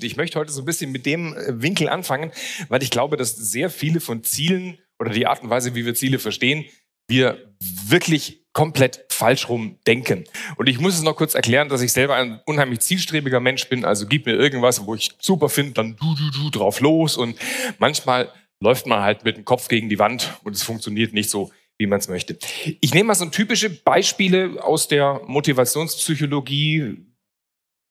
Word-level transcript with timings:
Ich 0.00 0.16
möchte 0.16 0.38
heute 0.38 0.52
so 0.52 0.62
ein 0.62 0.64
bisschen 0.64 0.92
mit 0.92 1.06
dem 1.06 1.36
äh, 1.36 1.60
Winkel 1.60 1.88
anfangen, 1.88 2.30
weil 2.68 2.82
ich 2.82 2.90
glaube, 2.90 3.16
dass 3.16 3.34
sehr 3.34 3.68
viele 3.68 4.00
von 4.00 4.22
Zielen 4.22 4.78
oder 4.98 5.10
die 5.10 5.26
Art 5.26 5.42
und 5.42 5.50
Weise, 5.50 5.74
wie 5.74 5.84
wir 5.84 5.94
Ziele 5.94 6.18
verstehen, 6.18 6.64
wir 7.08 7.52
wirklich 7.86 8.44
komplett 8.52 9.06
falsch 9.10 9.48
rum 9.48 9.78
denken. 9.86 10.24
Und 10.56 10.68
ich 10.68 10.78
muss 10.78 10.94
es 10.94 11.02
noch 11.02 11.16
kurz 11.16 11.34
erklären, 11.34 11.68
dass 11.68 11.82
ich 11.82 11.92
selber 11.92 12.16
ein 12.16 12.40
unheimlich 12.44 12.80
zielstrebiger 12.80 13.40
Mensch 13.40 13.68
bin. 13.68 13.84
Also 13.84 14.06
gib 14.06 14.26
mir 14.26 14.34
irgendwas, 14.34 14.84
wo 14.86 14.94
ich 14.94 15.12
super 15.20 15.48
finde, 15.48 15.72
dann 15.72 15.96
du, 15.96 16.14
du, 16.14 16.30
du 16.30 16.50
drauf 16.50 16.80
los. 16.80 17.16
Und 17.16 17.36
manchmal 17.78 18.32
läuft 18.60 18.86
man 18.86 19.02
halt 19.02 19.24
mit 19.24 19.36
dem 19.36 19.44
Kopf 19.44 19.68
gegen 19.68 19.88
die 19.88 19.98
Wand 19.98 20.38
und 20.44 20.54
es 20.54 20.62
funktioniert 20.62 21.12
nicht 21.12 21.30
so, 21.30 21.50
wie 21.78 21.86
man 21.86 22.00
es 22.00 22.08
möchte. 22.08 22.38
Ich 22.80 22.92
nehme 22.94 23.08
mal 23.08 23.14
so 23.14 23.26
typische 23.26 23.70
Beispiele 23.70 24.62
aus 24.62 24.88
der 24.88 25.22
Motivationspsychologie, 25.26 27.06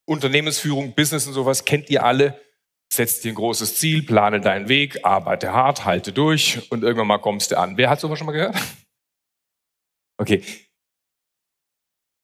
Unternehmensführung, 0.07 0.95
Business 0.95 1.27
und 1.27 1.33
sowas 1.33 1.65
kennt 1.65 1.89
ihr 1.89 2.03
alle. 2.03 2.41
Setz 2.91 3.19
dir 3.19 3.33
ein 3.33 3.35
großes 3.35 3.77
Ziel, 3.77 4.03
plane 4.03 4.39
deinen 4.39 4.69
Weg, 4.69 5.03
arbeite 5.03 5.51
hart, 5.51 5.83
halte 5.83 6.13
durch 6.13 6.71
und 6.71 6.83
irgendwann 6.83 7.07
mal 7.07 7.17
kommst 7.17 7.51
du 7.51 7.57
an. 7.57 7.75
Wer 7.77 7.89
hat 7.89 7.99
sowas 7.99 8.17
schon 8.17 8.27
mal 8.27 8.33
gehört? 8.33 8.57
Okay. 10.19 10.43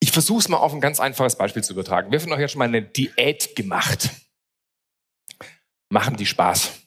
Ich 0.02 0.12
versuche 0.12 0.40
es 0.40 0.50
mal 0.50 0.58
auf 0.58 0.74
ein 0.74 0.82
ganz 0.82 1.00
einfaches 1.00 1.38
Beispiel 1.38 1.64
zu 1.64 1.74
übertragen. 1.74 2.12
Wer 2.12 2.20
von 2.20 2.32
euch 2.32 2.42
hat 2.42 2.50
schon 2.50 2.58
mal 2.58 2.66
eine 2.66 2.82
Diät 2.82 3.56
gemacht? 3.56 4.10
Machen 5.92 6.18
die 6.18 6.26
Spaß? 6.26 6.82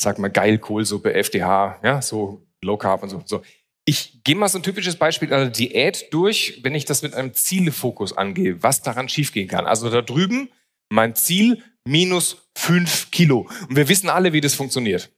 Sag 0.00 0.18
mal 0.18 0.30
geil, 0.30 0.56
Kohlsuppe, 0.56 1.12
FDH, 1.12 1.78
ja, 1.82 2.00
so 2.00 2.48
Low 2.64 2.78
Carb 2.78 3.02
und 3.02 3.10
so. 3.10 3.22
so. 3.26 3.42
Ich 3.88 4.22
gehe 4.22 4.36
mal 4.36 4.48
so 4.48 4.58
ein 4.58 4.62
typisches 4.62 4.96
Beispiel 4.96 5.32
einer 5.32 5.48
Diät 5.48 6.12
durch, 6.12 6.60
wenn 6.62 6.74
ich 6.74 6.84
das 6.84 7.00
mit 7.00 7.14
einem 7.14 7.32
Zielefokus 7.32 8.14
angehe, 8.14 8.62
was 8.62 8.82
daran 8.82 9.08
schiefgehen 9.08 9.48
kann. 9.48 9.66
Also 9.66 9.88
da 9.88 10.02
drüben 10.02 10.50
mein 10.90 11.14
Ziel 11.14 11.64
minus 11.86 12.50
fünf 12.54 13.10
Kilo. 13.10 13.48
Und 13.66 13.76
wir 13.76 13.88
wissen 13.88 14.10
alle, 14.10 14.34
wie 14.34 14.42
das 14.42 14.54
funktioniert. 14.54 15.10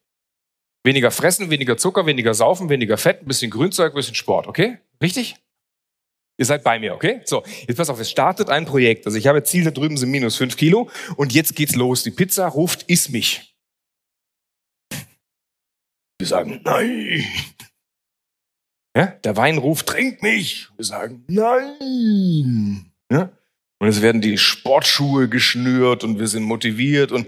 Weniger 0.85 1.11
fressen, 1.11 1.51
weniger 1.51 1.79
Zucker, 1.79 2.07
weniger 2.07 2.33
saufen, 2.33 2.69
weniger 2.69 2.97
Fett, 2.97 3.23
ein 3.23 3.27
bisschen 3.27 3.51
Grünzeug, 3.51 3.93
ein 3.93 3.97
bisschen 3.97 4.15
Sport, 4.15 4.47
okay? 4.47 4.79
Richtig? 5.03 5.35
Ihr 6.39 6.47
seid 6.47 6.63
bei 6.63 6.79
mir, 6.79 6.95
okay? 6.95 7.23
So, 7.25 7.43
jetzt 7.67 7.77
pass 7.77 7.91
auf, 7.91 7.99
es 7.99 8.09
startet 8.09 8.51
ein 8.51 8.67
Projekt. 8.67 9.05
Also 9.05 9.19
ich 9.19 9.27
habe 9.27 9.43
Ziel, 9.43 9.65
da 9.65 9.73
drüben 9.73 9.97
sind 9.97 10.13
minus 10.13 10.37
fünf 10.37 10.57
Kilo 10.57 10.89
und 11.17 11.35
jetzt 11.35 11.57
geht's 11.57 11.75
los. 11.75 12.05
Die 12.05 12.13
Pizza 12.13 12.47
ruft, 12.47 12.85
iss 12.85 13.09
mich. 13.09 13.53
Wir 16.21 16.29
sagen, 16.29 16.61
nein. 16.63 17.25
Ja? 18.97 19.07
Der 19.07 19.37
Wein 19.37 19.59
ruft, 19.59 19.87
trink 19.87 20.23
mich. 20.23 20.69
Wir 20.77 20.85
sagen, 20.85 21.25
nein. 21.29 22.93
Ja? 23.11 23.31
Und 23.79 23.89
es 23.89 24.03
werden 24.03 24.21
die 24.21 24.37
Sportschuhe 24.37 25.29
geschnürt 25.29 26.05
und 26.05 26.19
wir 26.19 26.29
sind 26.29 26.43
motiviert 26.43 27.13
und 27.13 27.27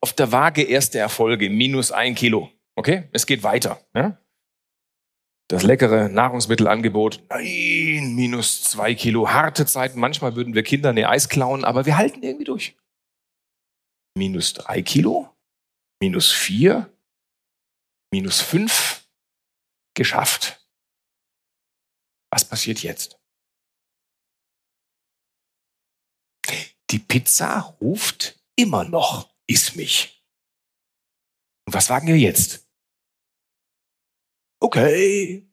auf 0.00 0.12
der 0.12 0.32
Waage 0.32 0.62
erste 0.62 0.98
Erfolge, 0.98 1.48
minus 1.48 1.92
ein 1.92 2.14
Kilo. 2.14 2.50
Okay? 2.76 3.04
Es 3.12 3.26
geht 3.26 3.42
weiter. 3.42 3.80
Ja? 3.94 4.18
Das 5.48 5.62
leckere 5.62 6.08
Nahrungsmittelangebot, 6.08 7.22
nein, 7.28 8.14
minus 8.14 8.64
zwei 8.64 8.94
Kilo, 8.94 9.30
harte 9.30 9.66
Zeiten. 9.66 10.00
Manchmal 10.00 10.36
würden 10.36 10.54
wir 10.54 10.62
Kindern 10.62 10.96
eine 10.96 11.08
Eis 11.08 11.28
klauen, 11.28 11.64
aber 11.64 11.84
wir 11.86 11.98
halten 11.98 12.22
irgendwie 12.22 12.44
durch. 12.44 12.76
Minus 14.16 14.54
drei 14.54 14.80
Kilo, 14.80 15.28
minus 16.00 16.32
vier, 16.32 16.90
minus 18.10 18.40
fünf, 18.40 19.06
geschafft. 19.94 20.63
Was 22.34 22.44
passiert 22.44 22.82
jetzt? 22.82 23.16
Die 26.90 26.98
Pizza 26.98 27.76
ruft 27.80 28.42
immer 28.56 28.82
noch, 28.82 29.32
iss 29.46 29.76
mich. 29.76 30.26
Und 31.64 31.74
was 31.74 31.86
sagen 31.86 32.08
wir 32.08 32.18
jetzt? 32.18 32.68
Okay. 34.60 35.48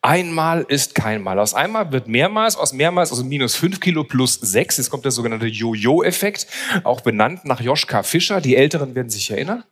Einmal 0.00 0.62
ist 0.62 0.94
keinmal. 0.94 1.38
Aus 1.38 1.52
einmal 1.52 1.92
wird 1.92 2.08
mehrmals, 2.08 2.56
aus 2.56 2.72
mehrmals, 2.72 3.10
also 3.10 3.22
minus 3.22 3.54
fünf 3.54 3.80
Kilo 3.80 4.04
plus 4.04 4.36
sechs. 4.36 4.78
Jetzt 4.78 4.88
kommt 4.88 5.04
der 5.04 5.12
sogenannte 5.12 5.46
Jojo-Effekt, 5.46 6.46
auch 6.84 7.02
benannt 7.02 7.44
nach 7.44 7.60
Joschka 7.60 8.02
Fischer. 8.02 8.40
Die 8.40 8.56
Älteren 8.56 8.94
werden 8.94 9.10
sich 9.10 9.30
erinnern. 9.30 9.64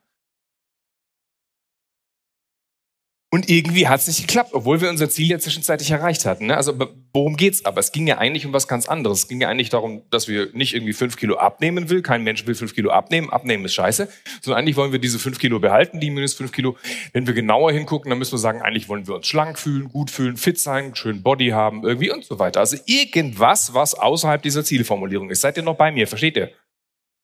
Und 3.36 3.50
irgendwie 3.50 3.86
hat 3.86 4.00
es 4.00 4.06
nicht 4.06 4.22
geklappt, 4.26 4.54
obwohl 4.54 4.80
wir 4.80 4.88
unser 4.88 5.10
Ziel 5.10 5.28
ja 5.28 5.38
zwischenzeitlich 5.38 5.90
erreicht 5.90 6.24
hatten. 6.24 6.46
Ne? 6.46 6.56
Also 6.56 6.72
worum 7.12 7.36
geht's 7.36 7.66
aber? 7.66 7.80
Es 7.80 7.92
ging 7.92 8.06
ja 8.06 8.16
eigentlich 8.16 8.46
um 8.46 8.54
was 8.54 8.66
ganz 8.66 8.88
anderes. 8.88 9.18
Es 9.18 9.28
ging 9.28 9.42
ja 9.42 9.50
eigentlich 9.50 9.68
darum, 9.68 10.00
dass 10.08 10.26
wir 10.26 10.48
nicht 10.54 10.72
irgendwie 10.72 10.94
fünf 10.94 11.18
Kilo 11.18 11.36
abnehmen 11.36 11.90
will. 11.90 12.00
Kein 12.00 12.24
Mensch 12.24 12.46
will 12.46 12.54
fünf 12.54 12.74
Kilo 12.74 12.88
abnehmen. 12.88 13.28
Abnehmen 13.28 13.62
ist 13.66 13.74
scheiße. 13.74 14.08
Sondern 14.40 14.58
eigentlich 14.58 14.76
wollen 14.76 14.90
wir 14.92 15.00
diese 15.00 15.18
fünf 15.18 15.38
Kilo 15.38 15.60
behalten, 15.60 16.00
die 16.00 16.08
minus 16.08 16.32
fünf 16.32 16.50
Kilo. 16.50 16.78
Wenn 17.12 17.26
wir 17.26 17.34
genauer 17.34 17.72
hingucken, 17.72 18.08
dann 18.08 18.18
müssen 18.18 18.32
wir 18.32 18.38
sagen, 18.38 18.62
eigentlich 18.62 18.88
wollen 18.88 19.06
wir 19.06 19.14
uns 19.16 19.26
schlank 19.26 19.58
fühlen, 19.58 19.90
gut 19.90 20.10
fühlen, 20.10 20.38
fit 20.38 20.58
sein, 20.58 20.94
schön 20.94 21.22
Body 21.22 21.48
haben, 21.48 21.84
irgendwie 21.84 22.10
und 22.10 22.24
so 22.24 22.38
weiter. 22.38 22.60
Also 22.60 22.78
irgendwas, 22.86 23.74
was 23.74 23.92
außerhalb 23.92 24.40
dieser 24.40 24.64
Zielformulierung 24.64 25.28
ist. 25.28 25.42
Seid 25.42 25.58
ihr 25.58 25.62
noch 25.62 25.76
bei 25.76 25.92
mir? 25.92 26.06
Versteht 26.06 26.38
ihr? 26.38 26.52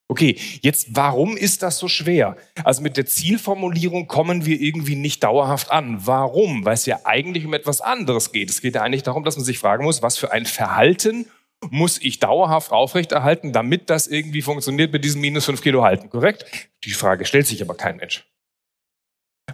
Okay, 0.08 0.36
jetzt 0.60 0.88
warum 0.90 1.36
ist 1.36 1.62
das 1.62 1.78
so 1.78 1.88
schwer? 1.88 2.36
Also 2.64 2.82
mit 2.82 2.96
der 2.96 3.06
Zielformulierung 3.06 4.08
kommen 4.08 4.44
wir 4.44 4.60
irgendwie 4.60 4.96
nicht 4.96 5.24
dauerhaft 5.24 5.70
an. 5.70 6.06
Warum? 6.06 6.64
Weil 6.64 6.74
es 6.74 6.86
ja 6.86 7.00
eigentlich 7.04 7.46
um 7.46 7.54
etwas 7.54 7.80
anderes 7.80 8.32
geht. 8.32 8.50
Es 8.50 8.60
geht 8.60 8.74
ja 8.74 8.82
eigentlich 8.82 9.04
darum, 9.04 9.24
dass 9.24 9.36
man 9.36 9.44
sich 9.44 9.58
fragen 9.58 9.84
muss, 9.84 10.02
was 10.02 10.18
für 10.18 10.32
ein 10.32 10.44
Verhalten 10.44 11.26
muss 11.70 12.00
ich 12.02 12.18
dauerhaft 12.18 12.72
aufrechterhalten, 12.72 13.52
damit 13.52 13.88
das 13.88 14.06
irgendwie 14.06 14.42
funktioniert 14.42 14.92
mit 14.92 15.04
diesem 15.04 15.20
minus 15.20 15.44
fünf 15.44 15.62
Kilo 15.62 15.82
halten, 15.82 16.10
korrekt? 16.10 16.44
Die 16.84 16.90
Frage 16.90 17.24
stellt 17.24 17.46
sich 17.46 17.62
aber 17.62 17.74
kein 17.74 17.96
Mensch. 17.96 18.26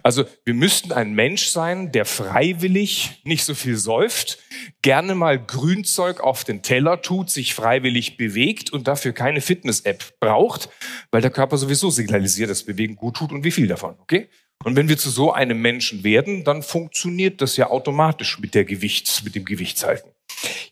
Also 0.03 0.25
wir 0.45 0.53
müssten 0.53 0.91
ein 0.91 1.13
Mensch 1.13 1.47
sein, 1.47 1.91
der 1.91 2.05
freiwillig 2.05 3.21
nicht 3.23 3.43
so 3.43 3.53
viel 3.53 3.75
säuft, 3.75 4.39
gerne 4.81 5.15
mal 5.15 5.43
Grünzeug 5.43 6.21
auf 6.21 6.43
den 6.43 6.61
Teller 6.61 7.01
tut, 7.01 7.29
sich 7.29 7.53
freiwillig 7.53 8.15
bewegt 8.15 8.71
und 8.71 8.87
dafür 8.87 9.13
keine 9.13 9.41
Fitness-App 9.41 10.19
braucht, 10.19 10.69
weil 11.11 11.21
der 11.21 11.31
Körper 11.31 11.57
sowieso 11.57 11.89
signalisiert, 11.89 12.49
dass 12.49 12.63
Bewegen 12.63 12.95
gut 12.95 13.17
tut 13.17 13.31
und 13.31 13.43
wie 13.43 13.51
viel 13.51 13.67
davon, 13.67 13.95
okay? 13.99 14.29
Und 14.63 14.75
wenn 14.75 14.89
wir 14.89 14.97
zu 14.97 15.09
so 15.09 15.31
einem 15.31 15.61
Menschen 15.61 16.03
werden, 16.03 16.43
dann 16.43 16.63
funktioniert 16.63 17.41
das 17.41 17.55
ja 17.55 17.69
automatisch 17.69 18.39
mit 18.39 18.53
der 18.55 18.65
Gewichts, 18.65 19.23
mit 19.23 19.35
dem 19.35 19.45
Gewichtshalten. 19.45 20.11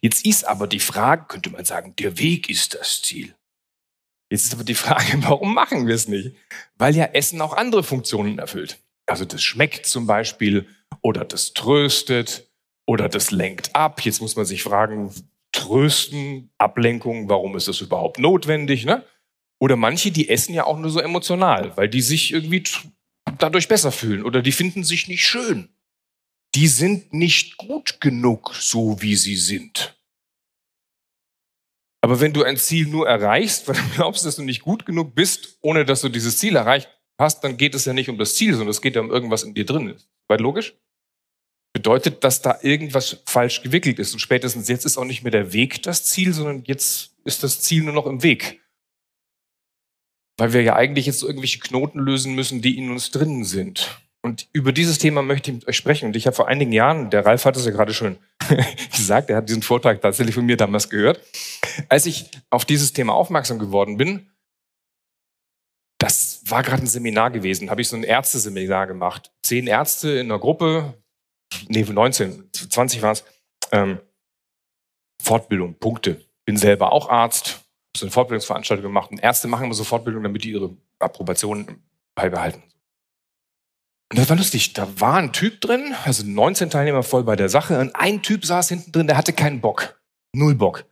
Jetzt 0.02 0.26
ist 0.26 0.46
aber 0.46 0.68
die 0.68 0.80
Frage, 0.80 1.26
könnte 1.28 1.50
man 1.50 1.66
sagen, 1.66 1.96
der 1.98 2.20
Weg 2.20 2.50
ist 2.50 2.76
das 2.76 3.02
Ziel. 3.02 3.34
Jetzt 4.30 4.46
ist 4.46 4.54
aber 4.54 4.66
die 4.66 4.76
Frage, 4.76 5.18
warum 5.22 5.54
machen 5.54 5.88
wir 5.88 5.96
es 5.96 6.08
nicht? 6.08 6.36
Weil 6.78 6.96
ja 6.96 7.06
Essen 7.06 7.42
auch 7.42 7.56
andere 7.56 7.84
Funktionen 7.84 8.40
erfüllt. 8.40 8.80
Also 9.08 9.26
das 9.26 9.42
schmeckt 9.42 9.86
zum 9.86 10.06
Beispiel 10.06 10.68
oder 11.02 11.26
das 11.26 11.54
tröstet 11.54 12.52
oder 12.86 13.10
das 13.10 13.32
lenkt 13.32 13.76
ab. 13.76 14.02
Jetzt 14.02 14.22
muss 14.22 14.36
man 14.36 14.46
sich 14.46 14.64
fragen, 14.64 15.14
trösten, 15.52 16.52
Ablenkung, 16.58 17.30
warum 17.30 17.56
ist 17.56 17.68
das 17.68 17.82
überhaupt 17.82 18.20
notwendig? 18.20 18.86
Ne? 18.86 19.04
Oder 19.60 19.76
manche, 19.76 20.12
die 20.12 20.30
essen 20.30 20.54
ja 20.54 20.66
auch 20.66 20.78
nur 20.78 20.92
so 20.92 21.00
emotional, 21.00 21.76
weil 21.78 21.90
die 21.90 22.02
sich 22.02 22.32
irgendwie 22.32 22.64
dadurch 23.40 23.68
besser 23.68 23.92
fühlen 23.92 24.24
oder 24.24 24.42
die 24.42 24.52
finden 24.52 24.84
sich 24.84 25.08
nicht 25.08 25.26
schön. 25.26 25.70
Die 26.54 26.68
sind 26.68 27.14
nicht 27.14 27.58
gut 27.58 28.00
genug, 28.02 28.56
so 28.56 29.02
wie 29.02 29.16
sie 29.16 29.36
sind. 29.36 29.96
Aber 32.02 32.20
wenn 32.20 32.34
du 32.34 32.44
ein 32.44 32.58
Ziel 32.58 32.88
nur 32.88 33.08
erreichst, 33.08 33.68
weil 33.68 33.76
du 33.76 33.90
glaubst, 33.96 34.26
dass 34.26 34.36
du 34.36 34.44
nicht 34.44 34.62
gut 34.62 34.86
genug 34.86 35.16
bist, 35.16 35.58
ohne 35.62 35.86
dass 35.86 36.02
du 36.02 36.10
dieses 36.10 36.38
Ziel 36.38 36.56
erreicht 36.56 36.90
hast, 37.18 37.44
dann 37.44 37.58
geht 37.58 37.76
es 37.76 37.86
ja 37.86 37.94
nicht 37.94 38.10
um 38.10 38.18
das 38.18 38.36
Ziel, 38.36 38.52
sondern 38.52 38.70
es 38.70 38.82
geht 38.82 38.96
ja 38.96 39.02
um 39.02 39.12
irgendwas 39.12 39.44
in 39.44 39.54
dir 39.54 39.66
drin 39.66 39.90
ist. 39.90 40.08
Weit 40.28 40.42
logisch? 40.42 40.76
Bedeutet, 41.74 42.24
dass 42.24 42.42
da 42.42 42.58
irgendwas 42.62 43.22
falsch 43.26 43.62
gewickelt 43.62 44.00
ist. 44.00 44.14
Und 44.14 44.20
spätestens 44.20 44.68
jetzt 44.68 44.86
ist 44.86 44.98
auch 44.98 45.06
nicht 45.06 45.24
mehr 45.24 45.32
der 45.32 45.54
Weg 45.54 45.84
das 45.84 46.04
Ziel, 46.06 46.34
sondern 46.34 46.64
jetzt 46.66 47.16
ist 47.24 47.44
das 47.44 47.62
Ziel 47.62 47.84
nur 47.84 47.94
noch 47.94 48.06
im 48.06 48.24
Weg. 48.24 48.62
Weil 50.38 50.54
wir 50.54 50.62
ja 50.62 50.76
eigentlich 50.76 51.06
jetzt 51.06 51.24
irgendwelche 51.24 51.60
Knoten 51.60 52.00
lösen 52.00 52.36
müssen, 52.36 52.62
die 52.62 52.78
in 52.78 52.90
uns 52.92 53.12
drinnen 53.12 53.44
sind. 53.44 54.00
Und 54.22 54.48
über 54.52 54.72
dieses 54.72 54.98
Thema 54.98 55.22
möchte 55.22 55.52
ich 55.52 55.58
mit 55.58 55.68
euch 55.68 55.78
sprechen. 55.78 56.08
Und 56.08 56.16
ich 56.16 56.26
habe 56.26 56.36
vor 56.36 56.48
einigen 56.48 56.74
Jahren, 56.74 57.10
der 57.10 57.26
Ralf 57.26 57.46
hat 57.46 57.56
es 57.56 57.66
ja 57.66 57.72
gerade 57.72 57.94
schon 57.94 58.18
gesagt, 58.92 59.30
er 59.30 59.38
hat 59.38 59.50
diesen 59.50 59.62
Vortrag 59.62 60.02
tatsächlich 60.02 60.36
von 60.36 60.46
mir 60.46 60.58
damals 60.58 60.90
gehört, 60.90 61.22
als 61.90 62.06
ich 62.06 62.30
auf 62.50 62.66
dieses 62.66 62.94
Thema 62.94 63.14
aufmerksam 63.14 63.60
geworden 63.60 63.98
bin, 63.98 64.30
das 66.08 66.42
war 66.46 66.64
gerade 66.64 66.84
ein 66.84 66.88
Seminar 66.88 67.32
gewesen, 67.32 67.70
habe 67.70 67.82
ich 67.82 67.90
so 67.90 67.98
ein 67.98 68.04
Ärzteseminar 68.04 68.88
gemacht. 68.88 69.32
Zehn 69.44 69.68
Ärzte 69.68 70.12
in 70.12 70.32
einer 70.32 70.40
Gruppe, 70.40 70.94
nee, 71.68 71.84
19, 71.84 72.50
20 72.54 73.02
war 73.02 73.12
es, 73.12 73.26
ähm, 73.74 74.00
Fortbildung, 75.22 75.78
Punkte. 75.80 76.26
Bin 76.46 76.56
selber 76.56 76.94
auch 76.94 77.10
Arzt, 77.10 77.66
so 77.96 78.06
eine 78.06 78.12
Fortbildungsveranstaltung 78.12 78.84
gemacht. 78.84 79.12
Und 79.12 79.20
Ärzte 79.20 79.50
machen 79.50 79.66
immer 79.66 79.74
so 79.74 79.84
Fortbildung, 79.84 80.24
damit 80.24 80.46
die 80.46 80.52
ihre 80.52 80.78
Approbation 81.00 81.84
beibehalten. 82.16 82.64
Und 84.10 84.18
das 84.18 84.30
war 84.30 84.38
lustig. 84.38 84.72
Da 84.72 84.88
war 85.02 85.16
ein 85.16 85.34
Typ 85.34 85.60
drin, 85.60 85.94
also 86.06 86.26
19 86.26 86.70
Teilnehmer 86.70 87.04
voll 87.04 87.24
bei 87.24 87.36
der 87.36 87.50
Sache. 87.50 87.80
Und 87.80 87.94
ein 87.98 88.22
Typ 88.22 88.46
saß 88.46 88.70
hinten 88.70 88.94
drin, 88.94 89.08
der 89.08 89.18
hatte 89.18 89.34
keinen 89.34 89.60
Bock. 89.60 90.02
Null 90.34 90.56
Bock. 90.56 90.86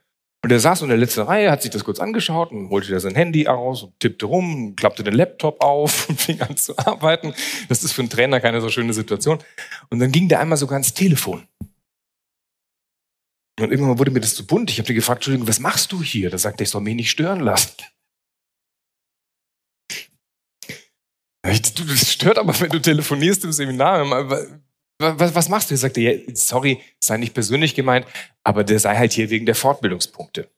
Und 0.45 0.49
der 0.49 0.59
saß 0.59 0.83
in 0.83 0.89
der 0.89 0.97
letzten 0.99 1.21
Reihe, 1.21 1.49
hat 1.49 1.63
sich 1.63 1.71
das 1.71 1.83
kurz 1.83 1.99
angeschaut 1.99 2.51
und 2.51 2.69
holte 2.69 2.91
da 2.91 2.99
sein 2.99 3.15
Handy 3.15 3.47
aus 3.47 3.81
und 3.81 3.99
tippte 3.99 4.27
rum, 4.27 4.75
klappte 4.75 5.03
den 5.03 5.15
Laptop 5.15 5.59
auf 5.59 6.07
und 6.09 6.21
fing 6.21 6.39
an 6.39 6.55
zu 6.55 6.77
arbeiten. 6.77 7.33
Das 7.67 7.83
ist 7.83 7.93
für 7.93 8.03
einen 8.03 8.11
Trainer 8.11 8.39
keine 8.39 8.61
so 8.61 8.69
schöne 8.69 8.93
Situation. 8.93 9.39
Und 9.89 9.97
dann 9.97 10.11
ging 10.11 10.29
der 10.29 10.41
einmal 10.41 10.59
sogar 10.59 10.75
ans 10.75 10.93
Telefon. 10.93 11.47
Und 13.59 13.71
irgendwann 13.71 13.97
wurde 13.97 14.11
mir 14.11 14.19
das 14.19 14.35
zu 14.35 14.45
bunt. 14.45 14.69
Ich 14.69 14.77
habe 14.77 14.85
dir 14.85 14.93
gefragt, 14.93 15.21
Entschuldigung, 15.21 15.47
was 15.47 15.59
machst 15.59 15.91
du 15.91 16.03
hier? 16.03 16.29
Da 16.29 16.37
sagte 16.37 16.63
ich, 16.63 16.69
soll 16.69 16.81
mich 16.81 16.93
nicht 16.93 17.09
stören 17.09 17.39
lassen. 17.39 17.77
Das 21.41 22.11
stört 22.11 22.37
aber, 22.37 22.59
wenn 22.59 22.69
du 22.69 22.79
telefonierst 22.79 23.43
im 23.45 23.51
Seminar. 23.51 24.29
Was, 24.99 25.35
was 25.35 25.49
machst 25.49 25.69
du? 25.69 25.73
Er 25.73 25.77
sagte, 25.77 26.01
ja, 26.01 26.13
sorry, 26.33 26.81
sei 27.03 27.17
nicht 27.17 27.33
persönlich 27.33 27.75
gemeint, 27.75 28.05
aber 28.43 28.63
der 28.63 28.79
sei 28.79 28.95
halt 28.95 29.13
hier 29.13 29.29
wegen 29.29 29.45
der 29.45 29.55
Fortbildungspunkte. 29.55 30.49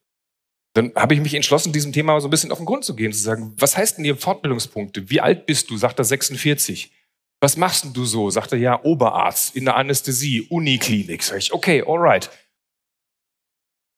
Dann 0.73 0.93
habe 0.95 1.15
ich 1.15 1.21
mich 1.21 1.33
entschlossen, 1.33 1.73
diesem 1.73 1.91
Thema 1.91 2.19
so 2.21 2.27
ein 2.27 2.31
bisschen 2.31 2.51
auf 2.51 2.59
den 2.59 2.67
Grund 2.67 2.85
zu 2.85 2.95
gehen, 2.95 3.11
zu 3.11 3.19
sagen, 3.19 3.53
was 3.57 3.75
heißt 3.75 3.97
denn 3.97 4.05
hier 4.05 4.15
Fortbildungspunkte? 4.15 5.09
Wie 5.09 5.21
alt 5.21 5.47
bist 5.47 5.71
du? 5.71 5.77
Sagt 5.77 5.99
er 5.99 6.05
46. 6.05 6.91
Was 7.41 7.57
machst 7.57 7.83
denn 7.83 7.93
du 7.93 8.05
so? 8.05 8.29
Sagt 8.29 8.51
er, 8.51 8.59
ja, 8.59 8.83
Oberarzt 8.83 9.55
in 9.55 9.65
der 9.65 9.75
Anästhesie, 9.75 10.43
Uniklinik. 10.49 11.23
Sag 11.23 11.39
ich, 11.39 11.51
okay, 11.51 11.83
alright. 11.85 12.29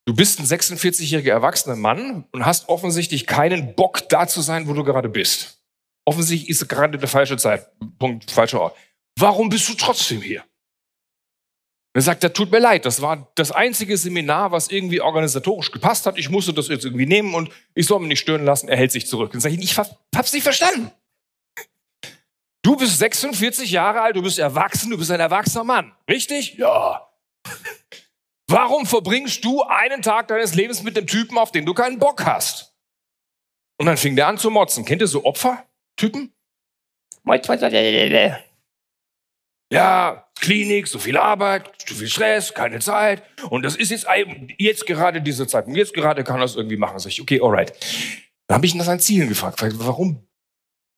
Du 0.05 0.15
bist 0.15 0.39
ein 0.39 0.45
46-jähriger 0.45 1.31
erwachsener 1.31 1.75
Mann 1.75 2.25
und 2.31 2.45
hast 2.45 2.69
offensichtlich 2.69 3.27
keinen 3.27 3.75
Bock 3.75 4.07
da 4.09 4.27
zu 4.27 4.41
sein, 4.41 4.67
wo 4.67 4.73
du 4.73 4.83
gerade 4.83 5.09
bist. 5.09 5.61
Offensichtlich 6.05 6.49
ist 6.49 6.67
gerade 6.67 6.97
der 6.97 7.07
falsche 7.07 7.37
Zeitpunkt, 7.37 8.31
falscher 8.31 8.61
Ort. 8.61 8.75
Warum 9.19 9.49
bist 9.49 9.67
du 9.67 9.73
trotzdem 9.73 10.21
hier? 10.21 10.45
Er 11.93 12.01
sagt, 12.01 12.23
er 12.23 12.31
tut 12.31 12.51
mir 12.51 12.59
leid, 12.59 12.85
das 12.85 13.01
war 13.01 13.31
das 13.35 13.51
einzige 13.51 13.97
Seminar, 13.97 14.51
was 14.51 14.69
irgendwie 14.69 15.01
organisatorisch 15.01 15.71
gepasst 15.71 16.05
hat. 16.05 16.17
Ich 16.17 16.29
musste 16.29 16.53
das 16.53 16.67
jetzt 16.67 16.85
irgendwie 16.85 17.07
nehmen 17.07 17.33
und 17.33 17.51
ich 17.73 17.87
soll 17.87 17.99
mich 17.99 18.09
nicht 18.09 18.19
stören 18.19 18.45
lassen. 18.45 18.69
Er 18.69 18.77
hält 18.77 18.91
sich 18.91 19.07
zurück. 19.07 19.31
Dann 19.31 19.41
sage 19.41 19.55
ich, 19.55 19.61
ich 19.61 19.77
hab's 19.77 20.33
nicht 20.33 20.43
verstanden. 20.43 20.91
Du 22.61 22.75
bist 22.75 22.99
46 22.99 23.71
Jahre 23.71 24.01
alt, 24.01 24.15
du 24.15 24.21
bist 24.21 24.37
erwachsen, 24.37 24.91
du 24.91 24.97
bist 24.97 25.11
ein 25.11 25.19
erwachsener 25.19 25.63
Mann. 25.63 25.93
Richtig? 26.09 26.55
Ja. 26.55 27.09
Warum 28.47 28.85
verbringst 28.85 29.43
du 29.43 29.63
einen 29.63 30.01
Tag 30.01 30.27
deines 30.27 30.55
Lebens 30.55 30.83
mit 30.83 30.95
dem 30.95 31.07
Typen, 31.07 31.37
auf 31.37 31.51
den 31.51 31.65
du 31.65 31.73
keinen 31.73 31.99
Bock 31.99 32.25
hast? 32.25 32.75
Und 33.77 33.87
dann 33.87 33.97
fing 33.97 34.15
der 34.15 34.27
an 34.27 34.37
zu 34.37 34.49
motzen. 34.49 34.85
Kennt 34.85 35.01
ihr 35.01 35.07
so 35.07 35.25
Opfer? 35.25 35.65
Ja, 39.71 40.27
Klinik, 40.39 40.87
so 40.87 40.97
viel 40.99 41.17
Arbeit, 41.17 41.69
zu 41.85 41.93
viel 41.93 42.07
Stress, 42.07 42.53
keine 42.53 42.79
Zeit. 42.79 43.23
Und 43.49 43.63
das 43.63 43.75
ist 43.75 43.91
jetzt, 43.91 44.07
jetzt 44.57 44.85
gerade 44.87 45.21
diese 45.21 45.45
Zeit. 45.47 45.67
Und 45.67 45.75
jetzt 45.75 45.93
gerade 45.93 46.23
kann 46.23 46.39
er 46.39 46.45
es 46.45 46.55
irgendwie 46.55 46.77
machen. 46.77 46.97
Sag 46.97 47.09
ich, 47.09 47.21
okay, 47.21 47.39
alright. 47.41 47.73
Da 48.47 48.55
habe 48.55 48.65
ich 48.65 48.73
nach 48.73 48.85
seinen 48.85 48.99
Zielen 48.99 49.29
gefragt. 49.29 49.61
Warum? 49.61 50.27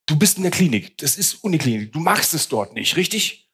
Du 0.07 0.17
bist 0.17 0.37
in 0.37 0.43
der 0.43 0.51
Klinik. 0.51 0.97
Das 0.99 1.17
ist 1.17 1.43
Uniklinik. 1.43 1.91
Du 1.91 1.99
machst 1.99 2.33
es 2.33 2.47
dort 2.47 2.73
nicht, 2.73 2.95
richtig? 2.95 3.51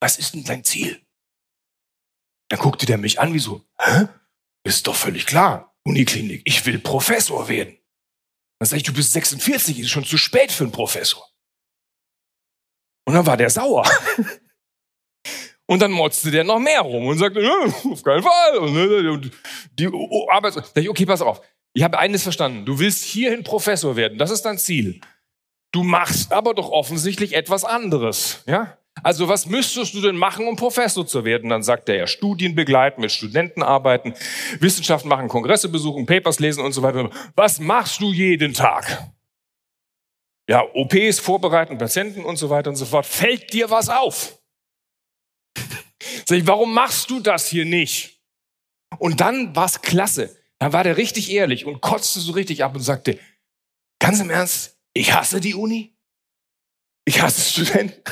Was 0.00 0.18
ist 0.18 0.34
denn 0.34 0.44
dein 0.44 0.64
Ziel? 0.64 1.00
Dann 2.50 2.60
guckte 2.60 2.84
der 2.84 2.98
mich 2.98 3.20
an 3.20 3.32
wie 3.32 3.38
so, 3.38 3.64
hä? 3.78 4.06
Ist 4.64 4.86
doch 4.86 4.96
völlig 4.96 5.26
klar. 5.26 5.74
Uniklinik. 5.84 6.42
Ich 6.44 6.64
will 6.66 6.78
Professor 6.78 7.48
werden. 7.48 7.78
Dann 8.58 8.68
sag 8.68 8.76
ich, 8.76 8.82
du 8.82 8.92
bist 8.92 9.12
46, 9.12 9.80
ist 9.80 9.90
schon 9.90 10.04
zu 10.04 10.18
spät 10.18 10.52
für 10.52 10.64
einen 10.64 10.72
Professor. 10.72 11.33
Und 13.04 13.14
dann 13.14 13.26
war 13.26 13.36
der 13.36 13.50
sauer. 13.50 13.84
Und 15.66 15.80
dann 15.80 15.92
motzte 15.92 16.30
der 16.30 16.44
noch 16.44 16.58
mehr 16.58 16.82
rum 16.82 17.06
und 17.06 17.16
sagte, 17.16 17.40
auf 17.90 18.02
keinen 18.02 18.22
Fall. 18.22 18.58
Und 18.58 19.30
die 19.78 19.86
Arbeit, 20.28 20.52
sag 20.52 20.76
ich, 20.76 20.90
okay, 20.90 21.06
pass 21.06 21.22
auf. 21.22 21.40
Ich 21.72 21.82
habe 21.82 21.98
eines 21.98 22.22
verstanden. 22.22 22.66
Du 22.66 22.78
willst 22.78 23.02
hierhin 23.02 23.42
Professor 23.42 23.96
werden. 23.96 24.18
Das 24.18 24.30
ist 24.30 24.42
dein 24.42 24.58
Ziel. 24.58 25.00
Du 25.72 25.82
machst 25.82 26.32
aber 26.32 26.54
doch 26.54 26.70
offensichtlich 26.70 27.34
etwas 27.34 27.64
anderes, 27.64 28.44
ja? 28.46 28.76
Also 29.02 29.28
was 29.28 29.46
müsstest 29.46 29.92
du 29.94 30.00
denn 30.00 30.16
machen, 30.16 30.46
um 30.46 30.54
Professor 30.54 31.04
zu 31.04 31.24
werden? 31.24 31.50
Dann 31.50 31.64
sagt 31.64 31.88
er 31.88 31.96
ja, 31.96 32.06
Studien 32.06 32.54
begleiten, 32.54 33.00
mit 33.00 33.10
Studenten 33.10 33.62
arbeiten, 33.62 34.14
Wissenschaft 34.60 35.04
machen, 35.04 35.26
Kongresse 35.26 35.68
besuchen, 35.68 36.06
Papers 36.06 36.38
lesen 36.38 36.64
und 36.64 36.72
so 36.72 36.82
weiter. 36.82 37.10
Was 37.34 37.58
machst 37.58 38.00
du 38.00 38.12
jeden 38.12 38.54
Tag? 38.54 39.13
Ja, 40.48 40.62
OPs 40.74 41.20
vorbereiten, 41.20 41.78
Patienten 41.78 42.24
und 42.24 42.36
so 42.36 42.50
weiter 42.50 42.70
und 42.70 42.76
so 42.76 42.84
fort. 42.84 43.06
Fällt 43.06 43.52
dir 43.52 43.70
was 43.70 43.88
auf? 43.88 44.38
Sag 46.26 46.38
ich, 46.38 46.46
warum 46.46 46.74
machst 46.74 47.10
du 47.10 47.20
das 47.20 47.48
hier 47.48 47.64
nicht? 47.64 48.20
Und 48.98 49.20
dann 49.20 49.56
war's 49.56 49.80
klasse. 49.80 50.36
Dann 50.58 50.72
war 50.72 50.84
der 50.84 50.96
richtig 50.96 51.30
ehrlich 51.30 51.64
und 51.64 51.80
kotzte 51.80 52.20
so 52.20 52.32
richtig 52.32 52.62
ab 52.62 52.74
und 52.74 52.82
sagte, 52.82 53.18
ganz 53.98 54.20
im 54.20 54.30
Ernst, 54.30 54.78
ich 54.92 55.12
hasse 55.12 55.40
die 55.40 55.54
Uni. 55.54 55.96
Ich 57.06 57.20
hasse 57.20 57.50
Studenten. 57.50 58.02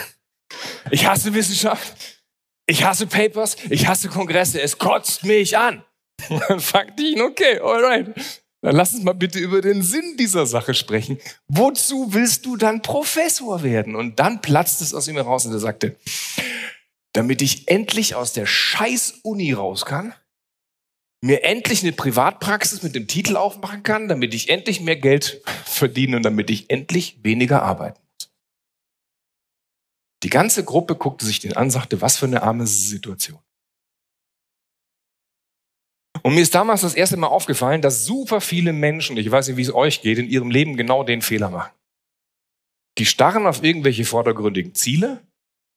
Ich 0.90 1.06
hasse 1.06 1.32
Wissenschaft. 1.34 2.22
Ich 2.66 2.84
hasse 2.84 3.06
Papers. 3.06 3.56
Ich 3.70 3.86
hasse 3.86 4.08
Kongresse. 4.08 4.60
Es 4.60 4.78
kotzt 4.78 5.24
mich 5.24 5.56
an. 5.56 5.84
Und 6.28 6.42
dann 6.48 6.60
fragte 6.60 7.02
ich 7.02 7.12
ihn, 7.12 7.22
okay, 7.22 7.58
alright. 7.60 8.14
Dann 8.62 8.76
lass 8.76 8.94
uns 8.94 9.02
mal 9.02 9.12
bitte 9.12 9.38
über 9.38 9.60
den 9.60 9.82
Sinn 9.82 10.16
dieser 10.16 10.46
Sache 10.46 10.74
sprechen. 10.74 11.18
Wozu 11.48 12.14
willst 12.14 12.46
du 12.46 12.56
dann 12.56 12.80
Professor 12.80 13.62
werden? 13.62 13.96
Und 13.96 14.18
dann 14.18 14.40
platzt 14.40 14.80
es 14.80 14.94
aus 14.94 15.08
ihm 15.08 15.16
heraus 15.16 15.46
und 15.46 15.52
er 15.52 15.58
sagte, 15.58 15.96
damit 17.12 17.42
ich 17.42 17.68
endlich 17.68 18.14
aus 18.14 18.32
der 18.32 18.46
scheiß 18.46 19.20
Uni 19.22 19.52
raus 19.52 19.84
kann, 19.84 20.14
mir 21.20 21.44
endlich 21.44 21.82
eine 21.82 21.92
Privatpraxis 21.92 22.82
mit 22.82 22.94
dem 22.94 23.06
Titel 23.06 23.36
aufmachen 23.36 23.82
kann, 23.82 24.08
damit 24.08 24.32
ich 24.32 24.48
endlich 24.48 24.80
mehr 24.80 24.96
Geld 24.96 25.42
verdiene 25.64 26.16
und 26.16 26.22
damit 26.22 26.50
ich 26.50 26.70
endlich 26.70 27.18
weniger 27.22 27.62
arbeiten 27.62 28.02
die 30.22 30.30
ganze 30.30 30.64
Gruppe 30.64 30.94
guckte 30.94 31.26
sich 31.26 31.40
den 31.40 31.56
an, 31.56 31.70
sagte, 31.70 32.00
was 32.00 32.18
für 32.18 32.26
eine 32.26 32.42
arme 32.42 32.66
Situation. 32.66 33.40
Und 36.20 36.34
mir 36.34 36.42
ist 36.42 36.54
damals 36.54 36.82
das 36.82 36.94
erste 36.94 37.16
Mal 37.16 37.28
aufgefallen, 37.28 37.80
dass 37.80 38.04
super 38.04 38.40
viele 38.40 38.72
Menschen, 38.72 39.16
ich 39.16 39.30
weiß 39.30 39.48
nicht, 39.48 39.56
wie 39.56 39.62
es 39.62 39.74
euch 39.74 40.02
geht, 40.02 40.18
in 40.18 40.28
ihrem 40.28 40.50
Leben 40.50 40.76
genau 40.76 41.04
den 41.04 41.22
Fehler 41.22 41.48
machen. 41.48 41.72
Die 42.98 43.06
starren 43.06 43.46
auf 43.46 43.64
irgendwelche 43.64 44.04
vordergründigen 44.04 44.74
Ziele, 44.74 45.22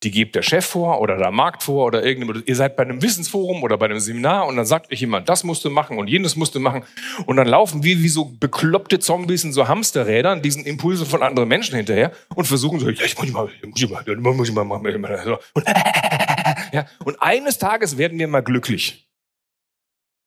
die 0.03 0.11
gibt 0.11 0.35
der 0.35 0.43
Chef 0.43 0.65
vor 0.65 1.01
oder 1.01 1.17
der 1.17 1.31
Markt 1.31 1.63
vor 1.63 1.85
oder 1.85 2.03
irgendjemand. 2.03 2.47
Ihr 2.47 2.55
seid 2.55 2.75
bei 2.75 2.83
einem 2.83 3.01
Wissensforum 3.01 3.63
oder 3.63 3.77
bei 3.77 3.85
einem 3.85 3.99
Seminar 3.99 4.45
und 4.45 4.57
dann 4.57 4.65
sagt 4.65 4.91
euch 4.91 4.99
jemand, 4.99 5.29
das 5.29 5.43
musst 5.43 5.63
du 5.65 5.69
machen 5.69 5.97
und 5.97 6.07
jenes 6.09 6.35
musst 6.35 6.53
du 6.53 6.59
machen. 6.59 6.83
Und 7.25 7.37
dann 7.37 7.47
laufen 7.47 7.83
wir 7.83 7.97
wie 7.99 8.09
so 8.09 8.25
bekloppte 8.25 8.99
Zombies 8.99 9.45
in 9.45 9.53
so 9.53 9.67
Hamsterrädern 9.67 10.41
diesen 10.41 10.65
Impulse 10.65 11.05
von 11.05 11.23
anderen 11.23 11.47
Menschen 11.47 11.75
hinterher 11.75 12.11
und 12.35 12.45
versuchen 12.45 12.79
so, 12.79 12.89
ja, 12.89 13.03
ich 13.03 13.17
muss 13.17 13.31
mal, 13.31 13.49
ich 13.61 13.67
muss 13.67 13.89
mal, 13.89 14.03
ich 14.05 14.17
muss 14.17 14.51
mal, 14.51 14.63
muss 14.63 14.81
mal, 14.81 14.97
muss 14.97 14.99
mal. 14.99 15.39
Und, 15.53 15.65
und 17.05 17.21
eines 17.21 17.57
Tages 17.57 17.97
werden 17.97 18.19
wir 18.19 18.27
mal 18.27 18.43
glücklich. 18.43 19.04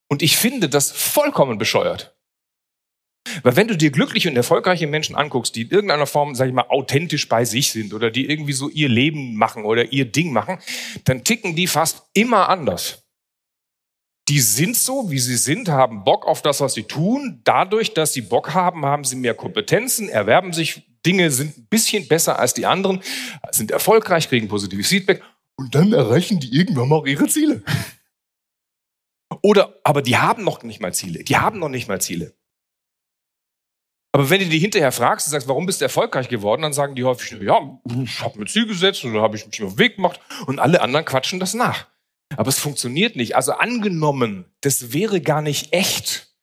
Und 0.08 0.22
ich 0.22 0.36
finde 0.36 0.68
das 0.68 0.90
vollkommen 0.90 1.58
bescheuert. 1.58 2.14
Weil 3.42 3.56
wenn 3.56 3.68
du 3.68 3.76
dir 3.76 3.90
glückliche 3.90 4.28
und 4.28 4.36
erfolgreiche 4.36 4.86
Menschen 4.86 5.14
anguckst, 5.14 5.54
die 5.54 5.62
in 5.62 5.70
irgendeiner 5.70 6.06
Form, 6.06 6.34
sag 6.34 6.48
ich 6.48 6.54
mal, 6.54 6.68
authentisch 6.68 7.28
bei 7.28 7.44
sich 7.44 7.72
sind 7.72 7.92
oder 7.92 8.10
die 8.10 8.28
irgendwie 8.28 8.52
so 8.52 8.68
ihr 8.68 8.88
Leben 8.88 9.34
machen 9.34 9.64
oder 9.64 9.92
ihr 9.92 10.06
Ding 10.06 10.32
machen, 10.32 10.58
dann 11.04 11.24
ticken 11.24 11.54
die 11.54 11.66
fast 11.66 12.04
immer 12.14 12.48
anders. 12.48 13.04
Die 14.28 14.40
sind 14.40 14.76
so, 14.76 15.10
wie 15.10 15.18
sie 15.18 15.36
sind, 15.36 15.68
haben 15.68 16.04
Bock 16.04 16.26
auf 16.26 16.42
das, 16.42 16.60
was 16.60 16.74
sie 16.74 16.82
tun. 16.82 17.40
Dadurch, 17.44 17.94
dass 17.94 18.12
sie 18.12 18.20
Bock 18.20 18.52
haben, 18.54 18.84
haben 18.84 19.04
sie 19.04 19.16
mehr 19.16 19.34
Kompetenzen, 19.34 20.08
erwerben 20.08 20.52
sich 20.52 20.82
Dinge, 21.06 21.30
sind 21.30 21.56
ein 21.56 21.66
bisschen 21.68 22.08
besser 22.08 22.38
als 22.38 22.52
die 22.52 22.66
anderen, 22.66 23.02
sind 23.50 23.70
erfolgreich, 23.70 24.28
kriegen 24.28 24.48
positives 24.48 24.88
Feedback 24.88 25.22
und 25.56 25.74
dann 25.74 25.92
erreichen 25.92 26.40
die 26.40 26.54
irgendwann 26.54 26.88
mal 26.88 26.96
auch 26.96 27.06
ihre 27.06 27.26
Ziele. 27.26 27.62
Oder, 29.42 29.78
aber 29.84 30.02
die 30.02 30.16
haben 30.16 30.44
noch 30.44 30.62
nicht 30.62 30.80
mal 30.80 30.92
Ziele. 30.92 31.24
Die 31.24 31.36
haben 31.36 31.58
noch 31.58 31.68
nicht 31.68 31.88
mal 31.88 32.00
Ziele. 32.00 32.34
Aber 34.12 34.30
wenn 34.30 34.40
du 34.40 34.46
die 34.46 34.58
hinterher 34.58 34.90
fragst 34.90 35.26
und 35.26 35.32
sagst, 35.32 35.48
warum 35.48 35.66
bist 35.66 35.80
du 35.80 35.84
erfolgreich 35.84 36.28
geworden, 36.28 36.62
dann 36.62 36.72
sagen 36.72 36.94
die 36.94 37.04
häufig, 37.04 37.40
ja, 37.42 37.78
ich 38.02 38.20
habe 38.20 38.38
mir 38.38 38.46
Ziel 38.46 38.66
gesetzt 38.66 39.04
und 39.04 39.12
dann 39.12 39.22
habe 39.22 39.36
ich 39.36 39.46
mich 39.46 39.62
auf 39.62 39.74
den 39.74 39.78
Weg 39.78 39.96
gemacht 39.96 40.20
und 40.46 40.58
alle 40.58 40.80
anderen 40.80 41.04
quatschen 41.04 41.38
das 41.38 41.54
nach. 41.54 41.86
Aber 42.36 42.48
es 42.48 42.58
funktioniert 42.58 43.16
nicht. 43.16 43.36
Also 43.36 43.52
angenommen, 43.52 44.46
das 44.60 44.92
wäre 44.92 45.20
gar 45.20 45.42
nicht 45.42 45.72
echt. 45.72 46.34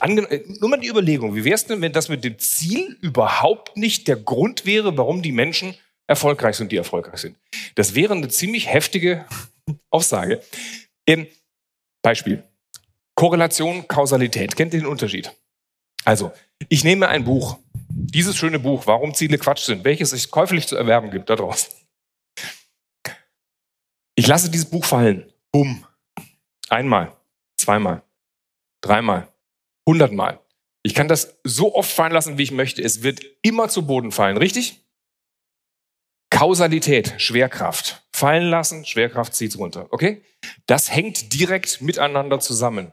Angen 0.00 0.24
äh, 0.26 0.42
nur 0.60 0.70
mal 0.70 0.80
die 0.80 0.88
Überlegung, 0.88 1.34
wie 1.34 1.44
wäre 1.44 1.54
es 1.54 1.66
denn, 1.66 1.82
wenn 1.82 1.92
das 1.92 2.08
mit 2.08 2.24
dem 2.24 2.38
Ziel 2.38 2.96
überhaupt 3.00 3.76
nicht 3.76 4.08
der 4.08 4.16
Grund 4.16 4.64
wäre, 4.64 4.96
warum 4.96 5.22
die 5.22 5.32
Menschen 5.32 5.74
erfolgreich 6.06 6.56
sind, 6.56 6.72
die 6.72 6.76
erfolgreich 6.76 7.20
sind? 7.20 7.36
Das 7.74 7.94
wäre 7.94 8.14
eine 8.14 8.28
ziemlich 8.28 8.68
heftige 8.72 9.26
Aussage. 9.90 10.42
Ähm, 11.06 11.26
Beispiel. 12.02 12.44
Korrelation, 13.14 13.86
Kausalität. 13.86 14.56
Kennt 14.56 14.72
ihr 14.74 14.80
den 14.80 14.86
Unterschied? 14.86 15.30
Also, 16.04 16.32
ich 16.68 16.84
nehme 16.84 17.08
ein 17.08 17.24
Buch. 17.24 17.58
Dieses 17.88 18.36
schöne 18.36 18.58
Buch, 18.58 18.86
Warum 18.86 19.14
Ziele 19.14 19.38
Quatsch 19.38 19.64
sind, 19.64 19.84
welches 19.84 20.12
es 20.12 20.30
käuflich 20.30 20.66
zu 20.66 20.76
erwerben 20.76 21.10
gibt 21.10 21.28
da 21.28 21.36
draußen. 21.36 21.72
Ich 24.14 24.26
lasse 24.26 24.50
dieses 24.50 24.68
Buch 24.68 24.84
fallen. 24.84 25.32
Bumm. 25.52 25.84
Einmal, 26.68 27.16
zweimal, 27.56 28.02
dreimal, 28.80 29.28
hundertmal. 29.88 30.40
Ich 30.82 30.94
kann 30.94 31.08
das 31.08 31.36
so 31.44 31.74
oft 31.74 31.90
fallen 31.90 32.12
lassen, 32.12 32.38
wie 32.38 32.44
ich 32.44 32.52
möchte. 32.52 32.82
Es 32.82 33.02
wird 33.02 33.20
immer 33.42 33.68
zu 33.68 33.86
Boden 33.86 34.12
fallen, 34.12 34.36
richtig? 34.36 34.80
Kausalität, 36.30 37.14
Schwerkraft. 37.18 38.02
Fallen 38.20 38.50
lassen, 38.50 38.84
Schwerkraft 38.84 39.34
zieht 39.34 39.56
runter. 39.56 39.86
Okay? 39.92 40.22
Das 40.66 40.94
hängt 40.94 41.32
direkt 41.32 41.80
miteinander 41.80 42.38
zusammen. 42.38 42.92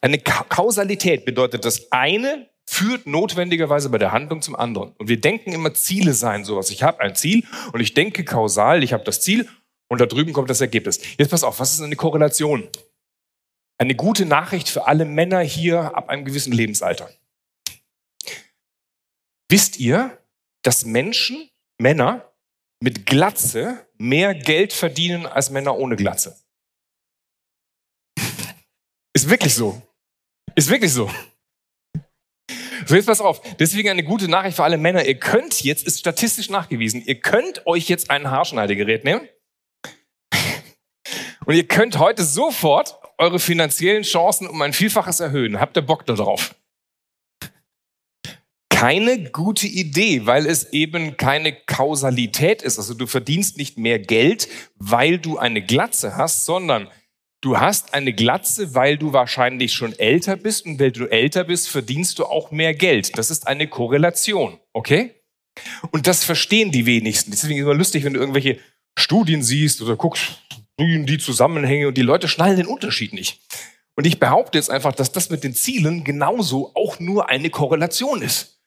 Eine 0.00 0.18
Kausalität 0.18 1.24
bedeutet, 1.24 1.64
das 1.64 1.92
eine 1.92 2.50
führt 2.66 3.06
notwendigerweise 3.06 3.90
bei 3.90 3.98
der 3.98 4.10
Handlung 4.10 4.42
zum 4.42 4.56
anderen. 4.56 4.90
Und 4.98 5.08
wir 5.08 5.20
denken 5.20 5.52
immer, 5.52 5.72
Ziele 5.74 6.14
seien 6.14 6.44
sowas. 6.44 6.70
Ich 6.70 6.82
habe 6.82 6.98
ein 6.98 7.14
Ziel 7.14 7.46
und 7.72 7.78
ich 7.78 7.94
denke 7.94 8.24
kausal, 8.24 8.82
ich 8.82 8.92
habe 8.92 9.04
das 9.04 9.20
Ziel 9.20 9.48
und 9.88 10.00
da 10.00 10.06
drüben 10.06 10.32
kommt 10.32 10.50
das 10.50 10.60
Ergebnis. 10.60 11.00
Jetzt 11.16 11.30
pass 11.30 11.44
auf, 11.44 11.60
was 11.60 11.74
ist 11.74 11.80
eine 11.80 11.94
Korrelation? 11.94 12.68
Eine 13.78 13.94
gute 13.94 14.26
Nachricht 14.26 14.68
für 14.68 14.88
alle 14.88 15.04
Männer 15.04 15.42
hier 15.42 15.94
ab 15.96 16.08
einem 16.08 16.24
gewissen 16.24 16.52
Lebensalter. 16.52 17.08
Wisst 19.48 19.78
ihr, 19.78 20.18
dass 20.62 20.84
Menschen, 20.84 21.48
Männer 21.78 22.29
mit 22.82 23.06
Glatze 23.06 23.86
mehr 23.98 24.34
Geld 24.34 24.72
verdienen 24.72 25.26
als 25.26 25.50
Männer 25.50 25.76
ohne 25.76 25.96
Glatze? 25.96 26.36
Ist 29.12 29.28
wirklich 29.28 29.54
so. 29.54 29.82
Ist 30.54 30.70
wirklich 30.70 30.92
so. 30.92 31.10
So, 32.86 32.94
jetzt 32.94 33.06
pass 33.06 33.20
auf. 33.20 33.40
Deswegen 33.56 33.90
eine 33.90 34.02
gute 34.02 34.28
Nachricht 34.28 34.56
für 34.56 34.64
alle 34.64 34.78
Männer. 34.78 35.04
Ihr 35.04 35.18
könnt 35.18 35.62
jetzt, 35.62 35.86
ist 35.86 36.00
statistisch 36.00 36.48
nachgewiesen, 36.48 37.02
ihr 37.04 37.20
könnt 37.20 37.66
euch 37.66 37.88
jetzt 37.88 38.10
ein 38.10 38.30
Haarschneidegerät 38.30 39.04
nehmen. 39.04 39.28
Und 41.44 41.54
ihr 41.54 41.68
könnt 41.68 41.98
heute 41.98 42.24
sofort 42.24 42.98
eure 43.18 43.38
finanziellen 43.38 44.02
Chancen 44.02 44.46
um 44.46 44.60
ein 44.62 44.72
Vielfaches 44.72 45.20
erhöhen. 45.20 45.60
Habt 45.60 45.76
ihr 45.76 45.82
Bock 45.82 46.06
darauf? 46.06 46.54
Keine 48.80 49.30
gute 49.30 49.66
Idee, 49.66 50.24
weil 50.24 50.46
es 50.46 50.72
eben 50.72 51.18
keine 51.18 51.52
Kausalität 51.52 52.62
ist. 52.62 52.78
Also 52.78 52.94
du 52.94 53.06
verdienst 53.06 53.58
nicht 53.58 53.76
mehr 53.76 53.98
Geld, 53.98 54.48
weil 54.76 55.18
du 55.18 55.36
eine 55.36 55.60
Glatze 55.60 56.16
hast, 56.16 56.46
sondern 56.46 56.88
Du 57.42 57.58
hast 57.58 57.94
eine 57.94 58.12
Glatze, 58.12 58.74
weil 58.74 58.98
du 58.98 59.14
wahrscheinlich 59.14 59.72
schon 59.72 59.98
älter 59.98 60.36
bist 60.36 60.66
und 60.66 60.78
weil 60.78 60.92
du 60.92 61.06
älter 61.06 61.44
bist, 61.44 61.68
verdienst 61.70 62.18
du 62.18 62.26
auch 62.26 62.50
mehr 62.50 62.74
Geld. 62.74 63.16
Das 63.16 63.30
ist 63.30 63.46
eine 63.46 63.66
Korrelation, 63.66 64.58
okay? 64.74 65.14
Und 65.90 66.06
das 66.06 66.22
verstehen 66.22 66.70
die 66.70 66.84
wenigsten. 66.84 67.30
Deswegen 67.30 67.54
ist 67.54 67.62
es 67.62 67.66
immer 67.66 67.74
lustig, 67.74 68.04
wenn 68.04 68.12
du 68.12 68.20
irgendwelche 68.20 68.58
Studien 68.98 69.42
siehst 69.42 69.80
oder 69.80 69.96
guckst, 69.96 70.42
die 70.78 71.18
Zusammenhänge 71.18 71.88
und 71.88 71.96
die 71.96 72.02
Leute 72.02 72.28
schnallen 72.28 72.58
den 72.58 72.66
Unterschied 72.66 73.14
nicht. 73.14 73.40
Und 73.96 74.06
ich 74.06 74.20
behaupte 74.20 74.58
jetzt 74.58 74.70
einfach, 74.70 74.94
dass 74.94 75.12
das 75.12 75.30
mit 75.30 75.42
den 75.42 75.54
Zielen 75.54 76.04
genauso 76.04 76.72
auch 76.74 77.00
nur 77.00 77.30
eine 77.30 77.48
Korrelation 77.48 78.20
ist. 78.20 78.59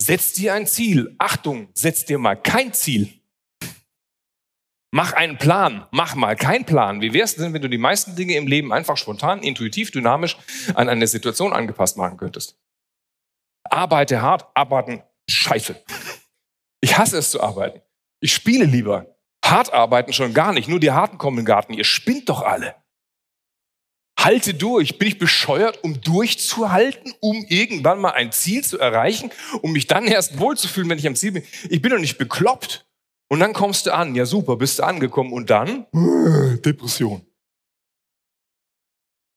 Setz 0.00 0.32
dir 0.32 0.54
ein 0.54 0.66
Ziel. 0.66 1.14
Achtung, 1.18 1.68
setz 1.74 2.04
dir 2.04 2.18
mal 2.18 2.36
kein 2.36 2.72
Ziel. 2.72 3.12
Mach 4.94 5.12
einen 5.12 5.38
Plan, 5.38 5.86
mach 5.90 6.14
mal 6.14 6.36
keinen 6.36 6.64
Plan. 6.64 7.00
Wie 7.00 7.12
wär's 7.12 7.34
denn, 7.34 7.52
wenn 7.52 7.62
du 7.62 7.68
die 7.68 7.78
meisten 7.78 8.14
Dinge 8.14 8.36
im 8.36 8.46
Leben 8.46 8.72
einfach 8.72 8.96
spontan, 8.96 9.42
intuitiv, 9.42 9.90
dynamisch 9.90 10.36
an 10.74 10.88
eine 10.88 11.08
Situation 11.08 11.52
angepasst 11.52 11.96
machen 11.96 12.16
könntest? 12.16 12.56
Arbeite 13.64 14.22
hart, 14.22 14.46
arbeiten, 14.54 15.02
scheiße. 15.28 15.82
Ich 16.80 16.96
hasse 16.96 17.18
es 17.18 17.30
zu 17.30 17.42
arbeiten. 17.42 17.80
Ich 18.20 18.34
spiele 18.34 18.66
lieber. 18.66 19.16
Hart 19.44 19.72
arbeiten 19.72 20.12
schon 20.12 20.32
gar 20.32 20.52
nicht. 20.52 20.68
Nur 20.68 20.80
die 20.80 20.92
Harten 20.92 21.18
kommen 21.18 21.38
im 21.38 21.44
Garten. 21.44 21.72
Ihr 21.72 21.84
spinnt 21.84 22.28
doch 22.28 22.42
alle. 22.42 22.76
Halte 24.24 24.54
durch. 24.54 24.98
Bin 24.98 25.08
ich 25.08 25.18
bescheuert, 25.18 25.84
um 25.84 26.00
durchzuhalten, 26.00 27.12
um 27.20 27.44
irgendwann 27.48 28.00
mal 28.00 28.12
ein 28.12 28.32
Ziel 28.32 28.64
zu 28.64 28.78
erreichen, 28.78 29.30
um 29.60 29.72
mich 29.72 29.86
dann 29.86 30.06
erst 30.06 30.38
wohlzufühlen, 30.38 30.88
wenn 30.88 30.98
ich 30.98 31.06
am 31.06 31.14
Ziel 31.14 31.32
bin? 31.32 31.42
Ich 31.68 31.82
bin 31.82 31.90
doch 31.90 31.98
nicht 31.98 32.16
bekloppt. 32.16 32.86
Und 33.28 33.40
dann 33.40 33.52
kommst 33.52 33.86
du 33.86 33.94
an, 33.94 34.14
ja 34.14 34.26
super, 34.26 34.56
bist 34.56 34.78
du 34.78 34.82
angekommen 34.84 35.32
und 35.32 35.50
dann 35.50 35.86
äh, 35.92 36.56
Depression. 36.58 37.22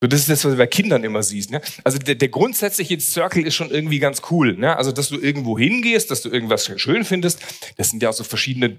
So, 0.00 0.06
das 0.06 0.20
ist 0.20 0.30
das, 0.30 0.44
was 0.44 0.52
du 0.52 0.58
bei 0.58 0.66
Kindern 0.66 1.02
immer 1.02 1.22
siehst. 1.22 1.50
Ne? 1.50 1.60
Also 1.82 1.98
der, 1.98 2.14
der 2.14 2.28
grundsätzliche 2.28 3.00
Circle 3.00 3.44
ist 3.44 3.56
schon 3.56 3.70
irgendwie 3.70 3.98
ganz 3.98 4.22
cool. 4.30 4.56
Ne? 4.56 4.76
Also 4.76 4.92
dass 4.92 5.08
du 5.08 5.18
irgendwo 5.18 5.58
hingehst, 5.58 6.10
dass 6.10 6.22
du 6.22 6.28
irgendwas 6.28 6.70
schön 6.76 7.04
findest, 7.04 7.40
das 7.76 7.90
sind 7.90 8.02
ja 8.02 8.10
auch 8.10 8.14
so 8.14 8.24
verschiedene 8.24 8.70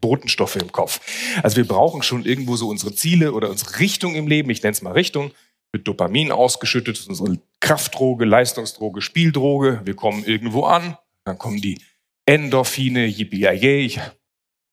Botenstoffe 0.00 0.56
im 0.56 0.72
Kopf. 0.72 1.00
Also 1.42 1.56
wir 1.56 1.66
brauchen 1.66 2.02
schon 2.02 2.24
irgendwo 2.24 2.56
so 2.56 2.68
unsere 2.68 2.94
Ziele 2.94 3.32
oder 3.32 3.50
unsere 3.50 3.78
Richtung 3.78 4.14
im 4.14 4.26
Leben. 4.26 4.50
Ich 4.50 4.62
nenne 4.62 4.72
es 4.72 4.82
mal 4.82 4.92
Richtung. 4.92 5.32
Wird 5.72 5.88
Dopamin 5.88 6.32
ausgeschüttet, 6.32 7.06
unsere 7.08 7.38
Kraftdroge, 7.60 8.24
Leistungsdroge, 8.26 9.00
Spieldroge. 9.00 9.80
Wir 9.84 9.94
kommen 9.94 10.24
irgendwo 10.24 10.64
an, 10.64 10.98
dann 11.24 11.38
kommen 11.38 11.62
die 11.62 11.80
Endorphine, 12.26 13.06
yippie 13.06 13.46
ich 13.46 14.00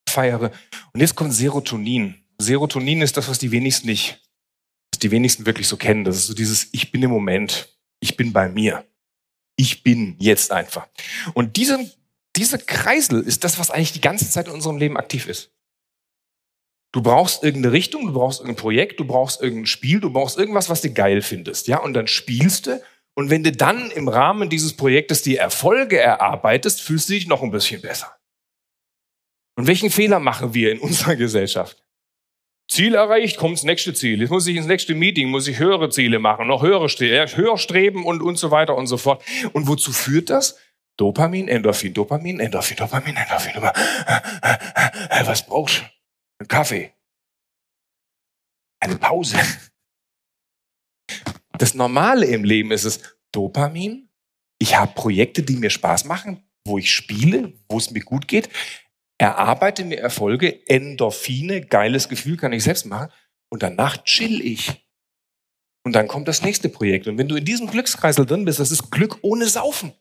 feiere. 0.10 0.52
Und 0.94 1.00
jetzt 1.00 1.16
kommt 1.16 1.34
Serotonin. 1.34 2.16
Serotonin 2.40 3.02
ist 3.02 3.16
das, 3.16 3.30
was 3.30 3.40
die 3.40 3.52
wenigsten 3.52 3.88
nicht, 3.88 4.22
was 4.92 5.00
die 5.00 5.12
wenigsten 5.12 5.46
wirklich 5.46 5.68
so 5.68 5.78
kennen. 5.78 6.04
Das 6.04 6.18
ist 6.18 6.28
so 6.28 6.34
dieses 6.34 6.70
Ich 6.74 6.92
bin 6.92 7.04
im 7.04 7.12
Moment. 7.12 7.70
Ich 8.02 8.18
bin 8.18 8.34
bei 8.34 8.50
mir. 8.50 8.86
Ich 9.56 9.84
bin 9.84 10.16
jetzt 10.20 10.52
einfach. 10.52 10.88
Und 11.34 11.58
dieser, 11.58 11.80
dieser 12.36 12.58
Kreisel 12.58 13.22
ist 13.22 13.44
das, 13.44 13.60
was 13.60 13.72
eigentlich 13.72 13.94
die 13.94 14.02
ganze 14.02 14.30
Zeit 14.30 14.48
in 14.48 14.54
unserem 14.54 14.78
Leben 14.78 14.98
aktiv 14.98 15.28
ist. 15.28 15.52
Du 16.92 17.02
brauchst 17.02 17.44
irgendeine 17.44 17.74
Richtung, 17.74 18.08
du 18.08 18.14
brauchst 18.14 18.40
irgendein 18.40 18.62
Projekt, 18.62 19.00
du 19.00 19.06
brauchst 19.06 19.42
irgendein 19.42 19.68
Spiel, 19.68 20.00
du 20.00 20.12
brauchst 20.12 20.38
irgendwas, 20.38 20.70
was 20.70 20.82
du 20.82 20.92
geil 20.92 21.22
findest, 21.22 21.68
ja? 21.68 21.80
Und 21.80 21.94
dann 21.94 22.08
spielst 22.08 22.68
du 22.68 22.82
und 23.20 23.30
wenn 23.30 23.44
du 23.44 23.52
dann 23.52 23.92
im 23.92 24.08
Rahmen 24.08 24.50
dieses 24.50 24.78
Projektes 24.78 25.22
die 25.22 25.36
Erfolge 25.36 26.00
erarbeitest, 26.00 26.82
fühlst 26.82 27.10
du 27.10 27.14
dich 27.14 27.28
noch 27.28 27.44
ein 27.44 27.52
bisschen 27.52 27.82
besser. 27.82 28.16
Und 29.58 29.68
welchen 29.68 29.90
Fehler 29.90 30.20
machen 30.20 30.54
wir 30.54 30.72
in 30.72 30.80
unserer 30.80 31.18
Gesellschaft? 31.18 31.84
Ziel 32.70 32.96
erreicht, 32.96 33.38
kommt 33.38 33.58
das 33.58 33.66
nächste 33.66 33.94
Ziel. 33.94 34.22
Jetzt 34.22 34.30
muss 34.30 34.48
ich 34.48 34.56
ins 34.56 34.68
nächste 34.68 34.96
Meeting, 34.96 35.28
muss 35.30 35.48
ich 35.48 35.60
höhere 35.60 35.90
Ziele 35.90 36.20
machen, 36.20 36.48
noch 36.48 36.62
höhere, 36.62 36.88
höher 36.88 37.58
streben 37.58 38.06
und, 38.06 38.22
und 38.22 38.38
so 38.38 38.52
weiter 38.52 38.78
und 38.78 38.88
so 38.88 38.96
fort. 38.96 39.22
Und 39.52 39.68
wozu 39.68 39.92
führt 39.92 40.30
das? 40.30 40.58
Dopamin, 41.00 41.48
Endorphin, 41.48 41.94
Dopamin, 41.94 42.40
Endorphin, 42.40 42.78
Dopamin, 42.78 43.16
Endorphin. 43.16 43.62
Was 45.26 45.46
brauchst 45.46 45.80
du? 45.80 45.84
Ein 46.40 46.48
Kaffee. 46.48 46.94
Eine 48.82 48.98
Pause. 48.98 49.38
Das 51.58 51.74
Normale 51.74 52.26
im 52.26 52.44
Leben 52.44 52.72
ist 52.72 52.86
es 52.86 53.18
Dopamin. 53.32 54.10
Ich 54.60 54.76
habe 54.78 54.94
Projekte, 54.94 55.44
die 55.44 55.56
mir 55.56 55.70
Spaß 55.70 56.06
machen, 56.06 56.44
wo 56.66 56.78
ich 56.78 56.92
spiele, 56.92 57.54
wo 57.70 57.78
es 57.78 57.92
mir 57.92 58.02
gut 58.02 58.28
geht 58.28 58.50
erarbeite 59.20 59.84
mir 59.86 60.00
Erfolge, 60.00 60.66
Endorphine, 60.68 61.62
geiles 61.62 62.10
Gefühl, 62.10 62.38
kann 62.38 62.54
ich 62.54 62.64
selbst 62.64 62.86
machen. 62.86 63.12
Und 63.50 63.62
danach 63.62 64.04
chill 64.04 64.42
ich. 64.42 64.88
Und 65.84 65.94
dann 65.94 66.08
kommt 66.08 66.28
das 66.28 66.42
nächste 66.42 66.70
Projekt. 66.70 67.08
Und 67.08 67.18
wenn 67.18 67.28
du 67.28 67.36
in 67.36 67.46
diesem 67.46 67.68
Glückskreisel 67.68 68.26
drin 68.26 68.46
bist, 68.46 68.60
das 68.60 68.72
ist 68.72 68.92
Glück 68.92 69.20
ohne 69.22 69.48
Saufen. 69.48 69.94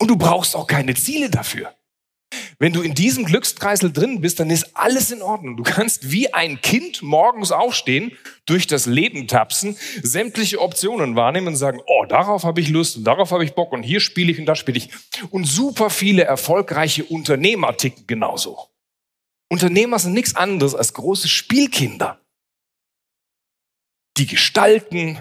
Und 0.00 0.08
du 0.08 0.16
brauchst 0.16 0.54
auch 0.54 0.66
keine 0.66 0.94
Ziele 0.94 1.30
dafür. 1.30 1.74
Wenn 2.58 2.72
du 2.72 2.82
in 2.82 2.94
diesem 2.94 3.24
Glückskreisel 3.24 3.92
drin 3.92 4.20
bist, 4.20 4.40
dann 4.40 4.50
ist 4.50 4.76
alles 4.76 5.10
in 5.10 5.22
Ordnung. 5.22 5.56
Du 5.56 5.62
kannst 5.62 6.10
wie 6.10 6.34
ein 6.34 6.60
Kind 6.60 7.02
morgens 7.02 7.52
aufstehen, 7.52 8.12
durch 8.46 8.66
das 8.66 8.86
Leben 8.86 9.28
tapsen, 9.28 9.76
sämtliche 10.02 10.60
Optionen 10.60 11.16
wahrnehmen 11.16 11.48
und 11.48 11.56
sagen, 11.56 11.80
oh, 11.86 12.04
darauf 12.06 12.44
habe 12.44 12.60
ich 12.60 12.68
Lust 12.68 12.96
und 12.96 13.04
darauf 13.04 13.30
habe 13.30 13.44
ich 13.44 13.54
Bock 13.54 13.72
und 13.72 13.82
hier 13.82 14.00
spiele 14.00 14.32
ich 14.32 14.38
und 14.38 14.46
da 14.46 14.56
spiele 14.56 14.78
ich. 14.78 14.90
Und 15.30 15.44
super 15.44 15.88
viele 15.88 16.24
erfolgreiche 16.24 17.04
Unternehmer 17.04 17.76
ticken 17.76 18.06
genauso. 18.06 18.68
Unternehmer 19.48 19.98
sind 19.98 20.12
nichts 20.12 20.36
anderes 20.36 20.74
als 20.74 20.92
große 20.92 21.28
Spielkinder. 21.28 22.20
Die 24.18 24.26
gestalten, 24.26 25.18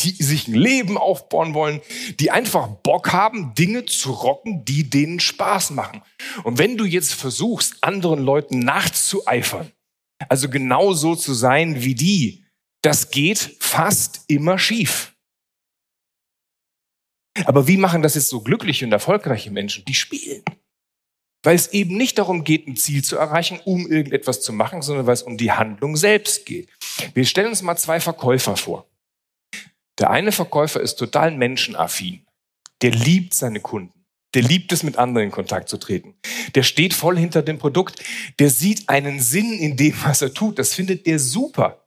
die 0.00 0.10
sich 0.22 0.48
ein 0.48 0.54
Leben 0.54 0.96
aufbauen 0.96 1.54
wollen, 1.54 1.80
die 2.18 2.30
einfach 2.30 2.68
Bock 2.68 3.12
haben, 3.12 3.54
Dinge 3.54 3.84
zu 3.84 4.12
rocken, 4.12 4.64
die 4.64 4.88
denen 4.88 5.20
Spaß 5.20 5.70
machen. 5.70 6.02
Und 6.44 6.58
wenn 6.58 6.76
du 6.76 6.84
jetzt 6.84 7.14
versuchst, 7.14 7.82
anderen 7.82 8.22
Leuten 8.22 8.58
nachzueifern, 8.58 9.72
also 10.28 10.48
genau 10.48 10.92
so 10.94 11.14
zu 11.14 11.34
sein 11.34 11.82
wie 11.82 11.94
die, 11.94 12.44
das 12.82 13.10
geht 13.10 13.56
fast 13.60 14.24
immer 14.28 14.58
schief. 14.58 15.14
Aber 17.44 17.68
wie 17.68 17.76
machen 17.76 18.02
das 18.02 18.14
jetzt 18.14 18.28
so 18.28 18.40
glückliche 18.40 18.84
und 18.84 18.92
erfolgreiche 18.92 19.50
Menschen? 19.50 19.84
Die 19.84 19.94
spielen. 19.94 20.42
Weil 21.44 21.54
es 21.54 21.68
eben 21.68 21.96
nicht 21.96 22.18
darum 22.18 22.42
geht, 22.42 22.66
ein 22.66 22.76
Ziel 22.76 23.04
zu 23.04 23.16
erreichen, 23.16 23.60
um 23.64 23.86
irgendetwas 23.86 24.40
zu 24.42 24.52
machen, 24.52 24.82
sondern 24.82 25.06
weil 25.06 25.14
es 25.14 25.22
um 25.22 25.36
die 25.36 25.52
Handlung 25.52 25.96
selbst 25.96 26.46
geht. 26.46 26.68
Wir 27.14 27.24
stellen 27.24 27.48
uns 27.48 27.62
mal 27.62 27.76
zwei 27.76 28.00
Verkäufer 28.00 28.56
vor. 28.56 28.86
Der 29.98 30.10
eine 30.10 30.32
Verkäufer 30.32 30.80
ist 30.80 30.96
total 30.96 31.32
menschenaffin. 31.32 32.26
Der 32.82 32.92
liebt 32.92 33.34
seine 33.34 33.60
Kunden. 33.60 34.04
Der 34.34 34.42
liebt 34.42 34.72
es, 34.72 34.82
mit 34.82 34.98
anderen 34.98 35.28
in 35.28 35.32
Kontakt 35.32 35.68
zu 35.68 35.78
treten. 35.78 36.14
Der 36.54 36.62
steht 36.62 36.94
voll 36.94 37.18
hinter 37.18 37.42
dem 37.42 37.58
Produkt. 37.58 38.02
Der 38.38 38.50
sieht 38.50 38.88
einen 38.88 39.20
Sinn 39.20 39.52
in 39.52 39.76
dem, 39.76 39.94
was 40.04 40.22
er 40.22 40.34
tut. 40.34 40.58
Das 40.58 40.74
findet 40.74 41.06
der 41.06 41.18
super. 41.18 41.84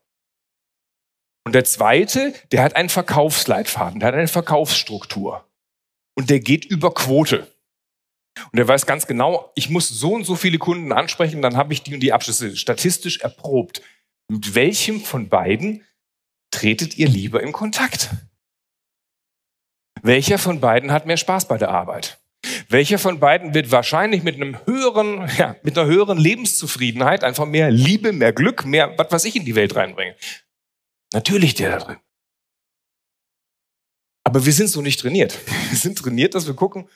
Und 1.45 1.53
der 1.53 1.63
zweite, 1.63 2.33
der 2.51 2.63
hat 2.63 2.75
einen 2.75 2.89
Verkaufsleitfaden, 2.89 3.99
der 3.99 4.07
hat 4.07 4.15
eine 4.15 4.27
Verkaufsstruktur. 4.27 5.47
Und 6.15 6.29
der 6.29 6.39
geht 6.39 6.65
über 6.65 6.93
Quote. 6.93 7.47
Und 8.51 8.59
er 8.59 8.67
weiß 8.67 8.85
ganz 8.85 9.07
genau, 9.07 9.51
ich 9.55 9.69
muss 9.69 9.87
so 9.87 10.13
und 10.13 10.23
so 10.23 10.35
viele 10.35 10.57
Kunden 10.57 10.91
ansprechen, 10.91 11.41
dann 11.41 11.57
habe 11.57 11.73
ich 11.73 11.83
die 11.83 11.93
und 11.93 11.99
die 11.99 12.13
Abschlüsse 12.13 12.55
statistisch 12.55 13.19
erprobt. 13.19 13.81
Mit 14.31 14.55
welchem 14.55 15.01
von 15.01 15.27
beiden 15.27 15.83
tretet 16.51 16.97
ihr 16.97 17.09
lieber 17.09 17.43
in 17.43 17.51
Kontakt? 17.51 18.11
Welcher 20.03 20.37
von 20.37 20.61
beiden 20.61 20.93
hat 20.93 21.05
mehr 21.05 21.17
Spaß 21.17 21.49
bei 21.49 21.57
der 21.57 21.67
Arbeit? 21.67 22.17
Welcher 22.69 22.97
von 22.97 23.19
beiden 23.19 23.53
wird 23.53 23.71
wahrscheinlich 23.71 24.23
mit 24.23 24.35
einem 24.35 24.57
höheren, 24.65 25.29
ja, 25.37 25.57
mit 25.63 25.77
einer 25.77 25.85
höheren 25.85 26.17
Lebenszufriedenheit 26.17 27.25
einfach 27.25 27.45
mehr 27.45 27.71
Liebe, 27.71 28.13
mehr 28.13 28.31
Glück, 28.31 28.63
mehr, 28.63 28.97
was 28.97 29.11
weiß 29.11 29.25
ich, 29.25 29.35
in 29.35 29.43
die 29.43 29.55
Welt 29.55 29.75
reinbringen? 29.75 30.15
Natürlich 31.11 31.53
der 31.55 31.71
da 31.71 31.85
drin. 31.85 31.97
Aber 34.23 34.45
wir 34.45 34.53
sind 34.53 34.69
so 34.69 34.81
nicht 34.81 35.01
trainiert. 35.01 35.37
Wir 35.71 35.77
sind 35.77 35.97
trainiert, 35.97 36.35
dass 36.35 36.47
wir 36.47 36.53
gucken, 36.53 36.87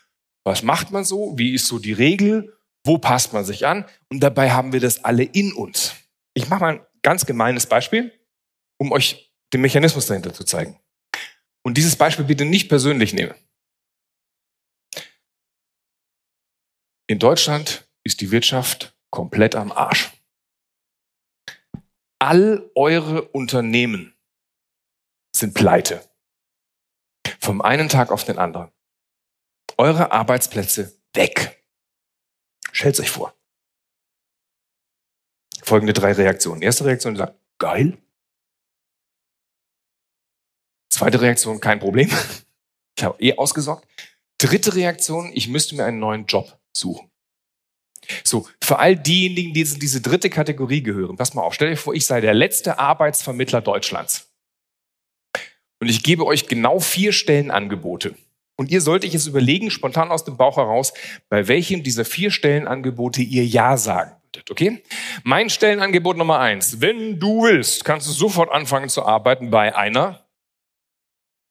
was 0.46 0.64
macht 0.64 0.92
man 0.92 1.04
so? 1.04 1.38
Wie 1.38 1.54
ist 1.54 1.68
so 1.68 1.80
die 1.80 1.92
Regel? 1.92 2.58
Wo 2.86 2.98
passt 2.98 3.34
man 3.34 3.44
sich 3.44 3.68
an? 3.68 3.84
Und 4.08 4.22
dabei 4.22 4.52
haben 4.52 4.72
wir 4.72 4.80
das 4.80 5.04
alle 5.04 5.24
in 5.24 5.52
uns. 5.52 5.96
Ich 6.34 6.50
mache 6.50 6.62
mal 6.62 6.88
ganz 7.06 7.28
gemeines 7.28 7.68
Beispiel, 7.68 8.12
um 8.80 8.92
euch 8.92 9.32
den 9.54 9.62
Mechanismus 9.62 10.08
dahinter 10.08 10.34
zu 10.34 10.44
zeigen. 10.44 10.82
Und 11.64 11.78
dieses 11.78 11.96
Beispiel 11.96 12.26
bitte 12.26 12.46
nicht 12.46 12.68
persönlich 12.68 13.14
nehmen. 13.14 13.36
In 17.08 17.20
Deutschland 17.20 17.88
ist 18.04 18.22
die 18.22 18.32
Wirtschaft 18.32 18.98
komplett 19.12 19.54
am 19.54 19.72
Arsch. 19.72 20.12
All 22.18 22.72
eure 22.74 23.22
Unternehmen 23.30 24.16
sind 25.36 25.54
pleite. 25.54 26.04
Vom 27.40 27.62
einen 27.62 27.88
Tag 27.88 28.10
auf 28.12 28.24
den 28.24 28.40
anderen 28.40 28.72
eure 29.78 30.12
Arbeitsplätze 30.12 31.00
weg. 31.14 31.64
Stellt 32.72 33.00
euch 33.00 33.12
vor. 33.12 33.36
Folgende 35.66 35.94
drei 35.94 36.12
Reaktionen. 36.12 36.62
Erste 36.62 36.86
Reaktion 36.86 37.16
sagt, 37.16 37.40
geil. 37.58 37.98
Zweite 40.94 41.20
Reaktion, 41.20 41.60
kein 41.60 41.80
Problem. 41.80 42.10
Ich 42.98 43.04
habe 43.04 43.22
eh 43.22 43.38
ausgesorgt. 43.38 43.86
Dritte 44.38 44.74
Reaktion, 44.74 45.30
ich 45.34 45.50
müsste 45.50 45.76
mir 45.76 45.84
einen 45.84 46.00
neuen 46.00 46.28
Job 46.28 46.58
suchen. 46.72 47.12
So, 48.24 48.48
für 48.64 48.80
all 48.80 48.96
diejenigen, 48.96 49.54
die 49.54 49.64
in 49.64 49.80
diese 49.82 50.00
dritte 50.00 50.30
Kategorie 50.30 50.82
gehören, 50.82 51.18
pass 51.18 51.34
mal 51.34 51.42
auf, 51.42 51.54
stell 51.54 51.72
dir 51.72 51.76
vor, 51.76 51.94
ich 51.94 52.06
sei 52.06 52.22
der 52.22 52.34
letzte 52.34 52.80
Arbeitsvermittler 52.80 53.60
Deutschlands. 53.60 54.32
Und 55.82 55.90
ich 55.90 56.04
gebe 56.04 56.26
euch 56.26 56.48
genau 56.48 56.80
vier 56.80 57.12
Stellenangebote. 57.12 58.16
Und 58.56 58.72
ihr 58.72 58.80
solltet 58.80 59.12
jetzt 59.12 59.28
überlegen, 59.28 59.72
spontan 59.72 60.12
aus 60.12 60.24
dem 60.24 60.38
Bauch 60.38 60.56
heraus, 60.56 60.94
bei 61.28 61.50
welchem 61.50 61.84
dieser 61.84 62.06
vier 62.06 62.32
Stellenangebote 62.32 63.22
ihr 63.22 63.46
Ja 63.46 63.76
sagen 63.76 64.16
würdet, 64.36 64.52
okay? 64.52 64.84
Mein 65.24 65.50
Stellenangebot 65.50 66.18
Nummer 66.18 66.40
eins. 66.40 66.82
Wenn 66.82 67.20
du 67.20 67.44
willst, 67.44 67.86
kannst 67.86 68.08
du 68.08 68.12
sofort 68.12 68.52
anfangen 68.52 68.90
zu 68.90 69.04
arbeiten 69.06 69.50
bei 69.50 69.76
einer 69.76 70.28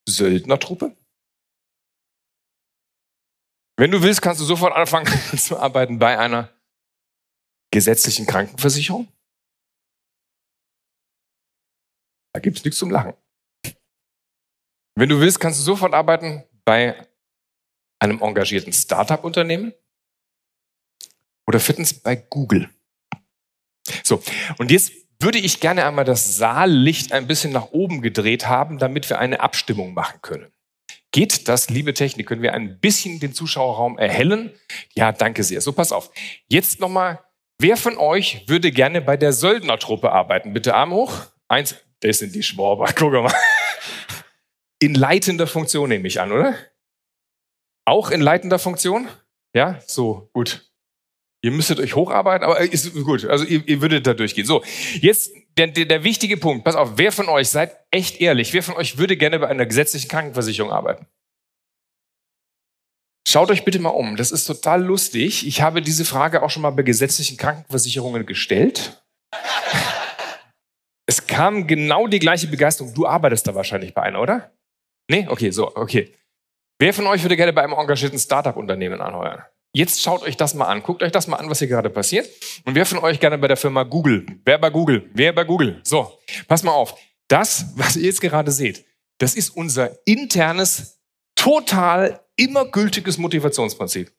Söldnertruppe. 0.09 0.97
Wenn 3.77 3.91
du 3.91 4.03
willst, 4.03 4.23
kannst 4.23 4.41
du 4.41 4.45
sofort 4.45 4.75
anfangen 4.75 5.07
zu 5.37 5.59
arbeiten 5.59 5.99
bei 5.99 6.19
einer 6.19 6.51
gesetzlichen 7.73 8.27
Krankenversicherung. 8.27 9.09
Da 12.33 12.41
gibt 12.41 12.59
es 12.59 12.65
nichts 12.65 12.79
zum 12.79 12.91
Lachen. 12.91 13.15
Wenn 14.97 15.09
du 15.09 15.21
willst, 15.21 15.41
kannst 15.41 15.59
du 15.59 15.65
sofort 15.65 15.93
arbeiten 15.93 16.45
bei 16.65 17.09
einem 18.01 18.21
engagierten 18.23 18.73
Startup-Unternehmen 18.73 19.73
oder 21.47 21.61
viertens 21.61 21.95
bei 21.95 22.17
Google. 22.17 22.69
So, 24.03 24.23
und 24.59 24.71
jetzt 24.71 24.93
würde 25.21 25.39
ich 25.39 25.61
gerne 25.61 25.85
einmal 25.85 26.05
das 26.05 26.37
Saallicht 26.37 27.13
ein 27.13 27.27
bisschen 27.27 27.53
nach 27.53 27.73
oben 27.73 28.03
gedreht 28.03 28.47
haben, 28.47 28.79
damit 28.79 29.09
wir 29.09 29.19
eine 29.19 29.41
Abstimmung 29.41 29.95
machen 29.95 30.21
können. 30.23 30.53
Geht 31.13 31.49
das, 31.49 31.71
liebe 31.71 31.95
Technik? 31.95 32.27
Können 32.27 32.43
wir 32.43 32.55
ein 32.55 32.81
bisschen 32.81 33.21
den 33.21 33.33
Zuschauerraum 33.33 33.99
erhellen? 33.99 34.53
Ja, 34.95 35.13
danke 35.13 35.45
sehr. 35.45 35.61
So, 35.61 35.73
pass 35.73 35.93
auf. 35.93 36.11
Jetzt 36.49 36.81
nochmal, 36.81 37.21
wer 37.61 37.77
von 37.77 37.97
euch 37.99 38.45
würde 38.49 38.73
gerne 38.73 39.01
bei 39.01 39.17
der 39.17 39.33
Söldnertruppe 39.33 40.11
arbeiten? 40.11 40.53
Bitte 40.53 40.75
Arm 40.75 40.93
hoch. 40.93 41.27
Eins, 41.47 41.77
das 42.01 42.19
sind 42.19 42.35
die 42.35 42.43
Schwaber. 42.43 42.93
Guck 42.97 43.13
mal. 43.13 43.33
In 44.81 44.95
leitender 44.95 45.47
Funktion 45.47 45.89
nehme 45.89 46.09
ich 46.09 46.21
an, 46.21 46.33
oder? 46.33 46.57
Auch 47.85 48.11
in 48.11 48.21
leitender 48.21 48.59
Funktion? 48.59 49.09
Ja, 49.55 49.79
so, 49.87 50.29
gut. 50.33 50.69
Ihr 51.45 51.51
müsstet 51.51 51.79
euch 51.79 51.95
hocharbeiten, 51.95 52.43
aber 52.43 52.59
ist 52.59 52.95
gut. 53.05 53.27
Also 53.27 53.45
ihr, 53.45 53.63
ihr 53.69 53.83
würdet 53.83 54.07
da 54.07 54.15
durchgehen. 54.15 54.47
So, 54.47 54.65
jetzt 55.03 55.31
der, 55.59 55.67
der, 55.67 55.85
der 55.85 56.03
wichtige 56.03 56.39
Punkt. 56.39 56.65
Pass 56.65 56.75
auf, 56.75 56.93
wer 56.97 57.13
von 57.13 57.29
euch, 57.29 57.51
seid 57.51 57.77
echt 57.91 58.19
ehrlich, 58.19 58.55
wer 58.55 58.63
von 58.63 58.77
euch 58.77 58.97
würde 58.97 59.19
gerne 59.19 59.39
bei 59.39 59.49
einer 59.49 59.67
gesetzlichen 59.67 60.09
Krankenversicherung 60.09 60.73
arbeiten? 60.73 61.07
Schaut 63.29 63.51
euch 63.51 63.63
bitte 63.67 63.79
mal 63.79 63.91
um. 63.91 64.17
Das 64.17 64.33
ist 64.33 64.47
total 64.47 64.83
lustig. 64.83 65.47
Ich 65.47 65.61
habe 65.61 65.83
diese 65.83 66.07
Frage 66.07 66.43
auch 66.43 66.49
schon 66.49 66.63
mal 66.63 66.71
bei 66.71 66.83
gesetzlichen 66.83 67.37
Krankenversicherungen 67.37 68.25
gestellt. 68.25 69.05
Es 71.07 71.27
kam 71.27 71.67
genau 71.67 72.07
die 72.07 72.19
gleiche 72.19 72.47
Begeisterung. 72.47 72.95
Du 72.95 73.07
arbeitest 73.07 73.47
da 73.47 73.55
wahrscheinlich 73.55 73.93
bei 73.93 74.05
einer, 74.05 74.23
oder? 74.23 74.55
Nee? 75.11 75.27
Okay, 75.29 75.51
so, 75.51 75.77
okay. 75.77 76.15
Wer 76.81 76.95
von 76.95 77.07
euch 77.07 77.23
würde 77.23 77.37
gerne 77.37 77.53
bei 77.53 77.63
einem 77.63 77.75
engagierten 77.75 78.19
Startup-Unternehmen 78.19 79.03
anheuern? 79.03 79.45
Jetzt 79.77 80.03
schaut 80.03 80.23
euch 80.23 80.37
das 80.37 80.55
mal 80.55 80.67
an. 80.67 80.85
Guckt 80.85 81.03
euch 81.03 81.11
das 81.11 81.27
mal 81.27 81.37
an, 81.37 81.51
was 81.51 81.59
hier 81.59 81.67
gerade 81.67 81.91
passiert. 81.91 82.31
Und 82.65 82.77
wer 82.77 82.87
von 82.87 82.99
euch 82.99 83.19
gerne 83.19 83.39
bei 83.39 83.49
der 83.49 83.57
Firma 83.57 83.83
Google? 83.83 84.25
Wer 84.45 84.57
bei 84.57 84.71
Google? 84.71 85.11
Wer 85.13 85.33
bei 85.33 85.43
Google? 85.43 85.81
So, 85.83 86.17
pass 86.47 86.63
mal 86.63 86.71
auf. 86.71 86.95
Das, 87.27 87.67
was 87.75 87.97
ihr 87.97 88.05
jetzt 88.05 88.21
gerade 88.21 88.53
seht, 88.53 88.85
das 89.19 89.35
ist 89.35 89.51
unser 89.51 89.91
internes, 90.07 91.01
total 91.35 92.21
immer 92.37 92.67
gültiges 92.67 93.19
Motivationsprinzip. 93.19 94.13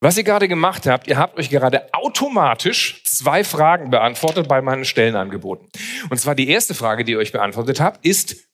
Was 0.00 0.16
ihr 0.16 0.24
gerade 0.24 0.48
gemacht 0.48 0.86
habt, 0.86 1.06
ihr 1.06 1.16
habt 1.16 1.38
euch 1.38 1.48
gerade 1.48 1.92
automatisch 1.94 3.04
zwei 3.04 3.44
Fragen 3.44 3.90
beantwortet 3.90 4.48
bei 4.48 4.60
meinen 4.62 4.84
Stellenangeboten. 4.84 5.68
Und 6.10 6.18
zwar 6.18 6.34
die 6.34 6.48
erste 6.48 6.74
Frage, 6.74 7.04
die 7.04 7.12
ihr 7.12 7.18
euch 7.18 7.32
beantwortet 7.32 7.80
habt, 7.80 8.04
ist, 8.04 8.48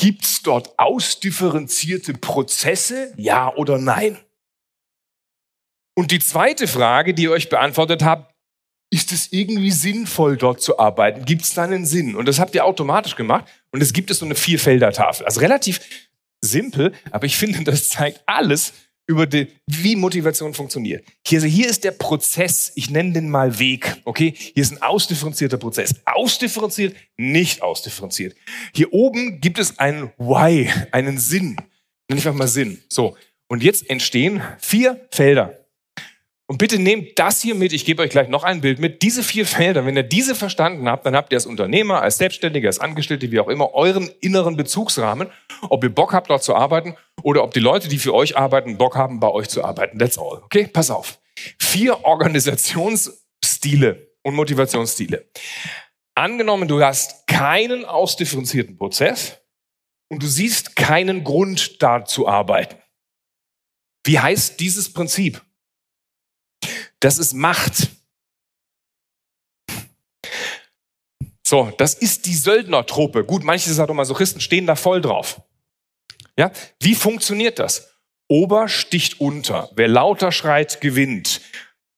Gibt 0.00 0.24
es 0.24 0.42
dort 0.42 0.78
ausdifferenzierte 0.78 2.14
Prozesse? 2.14 3.12
Ja 3.18 3.54
oder 3.54 3.76
nein? 3.76 4.16
Und 5.94 6.10
die 6.10 6.18
zweite 6.18 6.66
Frage, 6.66 7.14
die 7.14 7.24
ihr 7.24 7.32
euch 7.32 7.48
beantwortet 7.48 8.02
habt, 8.02 8.34
ist 8.92 9.12
es 9.12 9.32
irgendwie 9.32 9.70
sinnvoll, 9.70 10.36
dort 10.36 10.60
zu 10.60 10.78
arbeiten? 10.78 11.24
Gibt 11.24 11.42
es 11.42 11.54
da 11.54 11.62
einen 11.62 11.86
Sinn? 11.86 12.16
Und 12.16 12.26
das 12.26 12.40
habt 12.40 12.54
ihr 12.54 12.64
automatisch 12.64 13.14
gemacht. 13.14 13.46
Und 13.70 13.82
es 13.82 13.92
gibt 13.92 14.10
es 14.10 14.18
so 14.18 14.24
eine 14.24 14.34
Vierfelder-Tafel. 14.34 15.26
Also 15.26 15.40
relativ 15.40 15.80
simpel, 16.42 16.92
aber 17.10 17.26
ich 17.26 17.36
finde, 17.36 17.62
das 17.64 17.88
zeigt 17.88 18.22
alles, 18.26 18.72
über 19.10 19.26
die, 19.26 19.48
wie 19.66 19.96
Motivation 19.96 20.54
funktioniert. 20.54 21.04
Hier, 21.26 21.38
also 21.38 21.48
hier 21.48 21.68
ist 21.68 21.82
der 21.82 21.90
Prozess, 21.90 22.70
ich 22.76 22.90
nenne 22.90 23.12
den 23.12 23.28
mal 23.28 23.58
Weg, 23.58 23.96
okay? 24.04 24.32
Hier 24.36 24.62
ist 24.62 24.70
ein 24.70 24.82
ausdifferenzierter 24.82 25.58
Prozess. 25.58 25.96
Ausdifferenziert, 26.04 26.94
nicht 27.16 27.60
ausdifferenziert. 27.60 28.36
Hier 28.72 28.92
oben 28.92 29.40
gibt 29.40 29.58
es 29.58 29.80
einen 29.80 30.12
Why, 30.16 30.70
einen 30.92 31.18
Sinn. 31.18 31.56
Nenne 32.08 32.20
ich 32.20 32.26
einfach 32.26 32.38
mal 32.38 32.46
Sinn. 32.46 32.80
So. 32.88 33.16
Und 33.48 33.64
jetzt 33.64 33.90
entstehen 33.90 34.42
vier 34.60 35.08
Felder. 35.10 35.59
Und 36.50 36.58
bitte 36.58 36.80
nehmt 36.80 37.16
das 37.16 37.40
hier 37.40 37.54
mit. 37.54 37.72
Ich 37.72 37.84
gebe 37.84 38.02
euch 38.02 38.10
gleich 38.10 38.26
noch 38.26 38.42
ein 38.42 38.60
Bild 38.60 38.80
mit. 38.80 39.02
Diese 39.02 39.22
vier 39.22 39.46
Felder, 39.46 39.86
wenn 39.86 39.96
ihr 39.96 40.02
diese 40.02 40.34
verstanden 40.34 40.88
habt, 40.88 41.06
dann 41.06 41.14
habt 41.14 41.32
ihr 41.32 41.36
als 41.36 41.46
Unternehmer, 41.46 42.02
als 42.02 42.18
Selbstständiger, 42.18 42.66
als 42.66 42.80
Angestellte, 42.80 43.30
wie 43.30 43.38
auch 43.38 43.46
immer, 43.46 43.72
euren 43.74 44.10
inneren 44.20 44.56
Bezugsrahmen, 44.56 45.28
ob 45.68 45.84
ihr 45.84 45.94
Bock 45.94 46.12
habt, 46.12 46.28
dort 46.28 46.42
zu 46.42 46.56
arbeiten 46.56 46.96
oder 47.22 47.44
ob 47.44 47.54
die 47.54 47.60
Leute, 47.60 47.86
die 47.86 47.98
für 47.98 48.14
euch 48.14 48.36
arbeiten, 48.36 48.78
Bock 48.78 48.96
haben, 48.96 49.20
bei 49.20 49.28
euch 49.28 49.48
zu 49.48 49.62
arbeiten. 49.62 50.00
That's 50.00 50.18
all. 50.18 50.42
Okay? 50.42 50.66
Pass 50.66 50.90
auf. 50.90 51.20
Vier 51.60 52.04
Organisationsstile 52.04 54.08
und 54.24 54.34
Motivationsstile. 54.34 55.30
Angenommen, 56.16 56.66
du 56.66 56.82
hast 56.82 57.28
keinen 57.28 57.84
ausdifferenzierten 57.84 58.76
Prozess 58.76 59.38
und 60.08 60.20
du 60.20 60.26
siehst 60.26 60.74
keinen 60.74 61.22
Grund, 61.22 61.80
da 61.80 62.04
zu 62.04 62.26
arbeiten. 62.26 62.74
Wie 64.04 64.18
heißt 64.18 64.58
dieses 64.58 64.92
Prinzip? 64.92 65.40
Das 67.00 67.18
ist 67.18 67.32
Macht. 67.32 67.88
So, 71.42 71.72
das 71.78 71.94
ist 71.94 72.26
die 72.26 72.34
Söldnertruppe. 72.34 73.24
Gut, 73.24 73.42
manche 73.42 73.72
Sadomasochisten 73.72 74.40
stehen 74.40 74.66
da 74.66 74.76
voll 74.76 75.00
drauf. 75.00 75.40
Ja, 76.36 76.52
wie 76.78 76.94
funktioniert 76.94 77.58
das? 77.58 77.90
Ober 78.28 78.68
sticht 78.68 79.20
unter. 79.20 79.68
Wer 79.74 79.88
lauter 79.88 80.30
schreit, 80.30 80.80
gewinnt. 80.80 81.40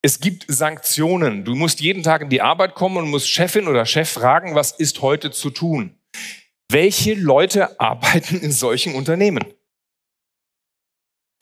Es 0.01 0.21
gibt 0.21 0.47
Sanktionen. 0.49 1.45
Du 1.45 1.55
musst 1.55 1.81
jeden 1.81 2.03
Tag 2.03 2.23
in 2.23 2.31
die 2.31 2.41
Arbeit 2.41 2.75
kommen 2.75 2.97
und 2.97 3.11
musst 3.11 3.29
Chefin 3.29 3.69
oder 3.69 3.85
Chef 3.85 4.09
fragen, 4.09 4.55
was 4.55 4.73
ist 4.73 5.03
heute 5.03 5.31
zu 5.31 5.51
tun? 5.51 5.99
Welche 6.71 7.15
Leute 7.15 7.79
arbeiten 7.79 8.41
in 8.41 8.53
solchen 8.53 8.95
Unternehmen? 8.95 9.45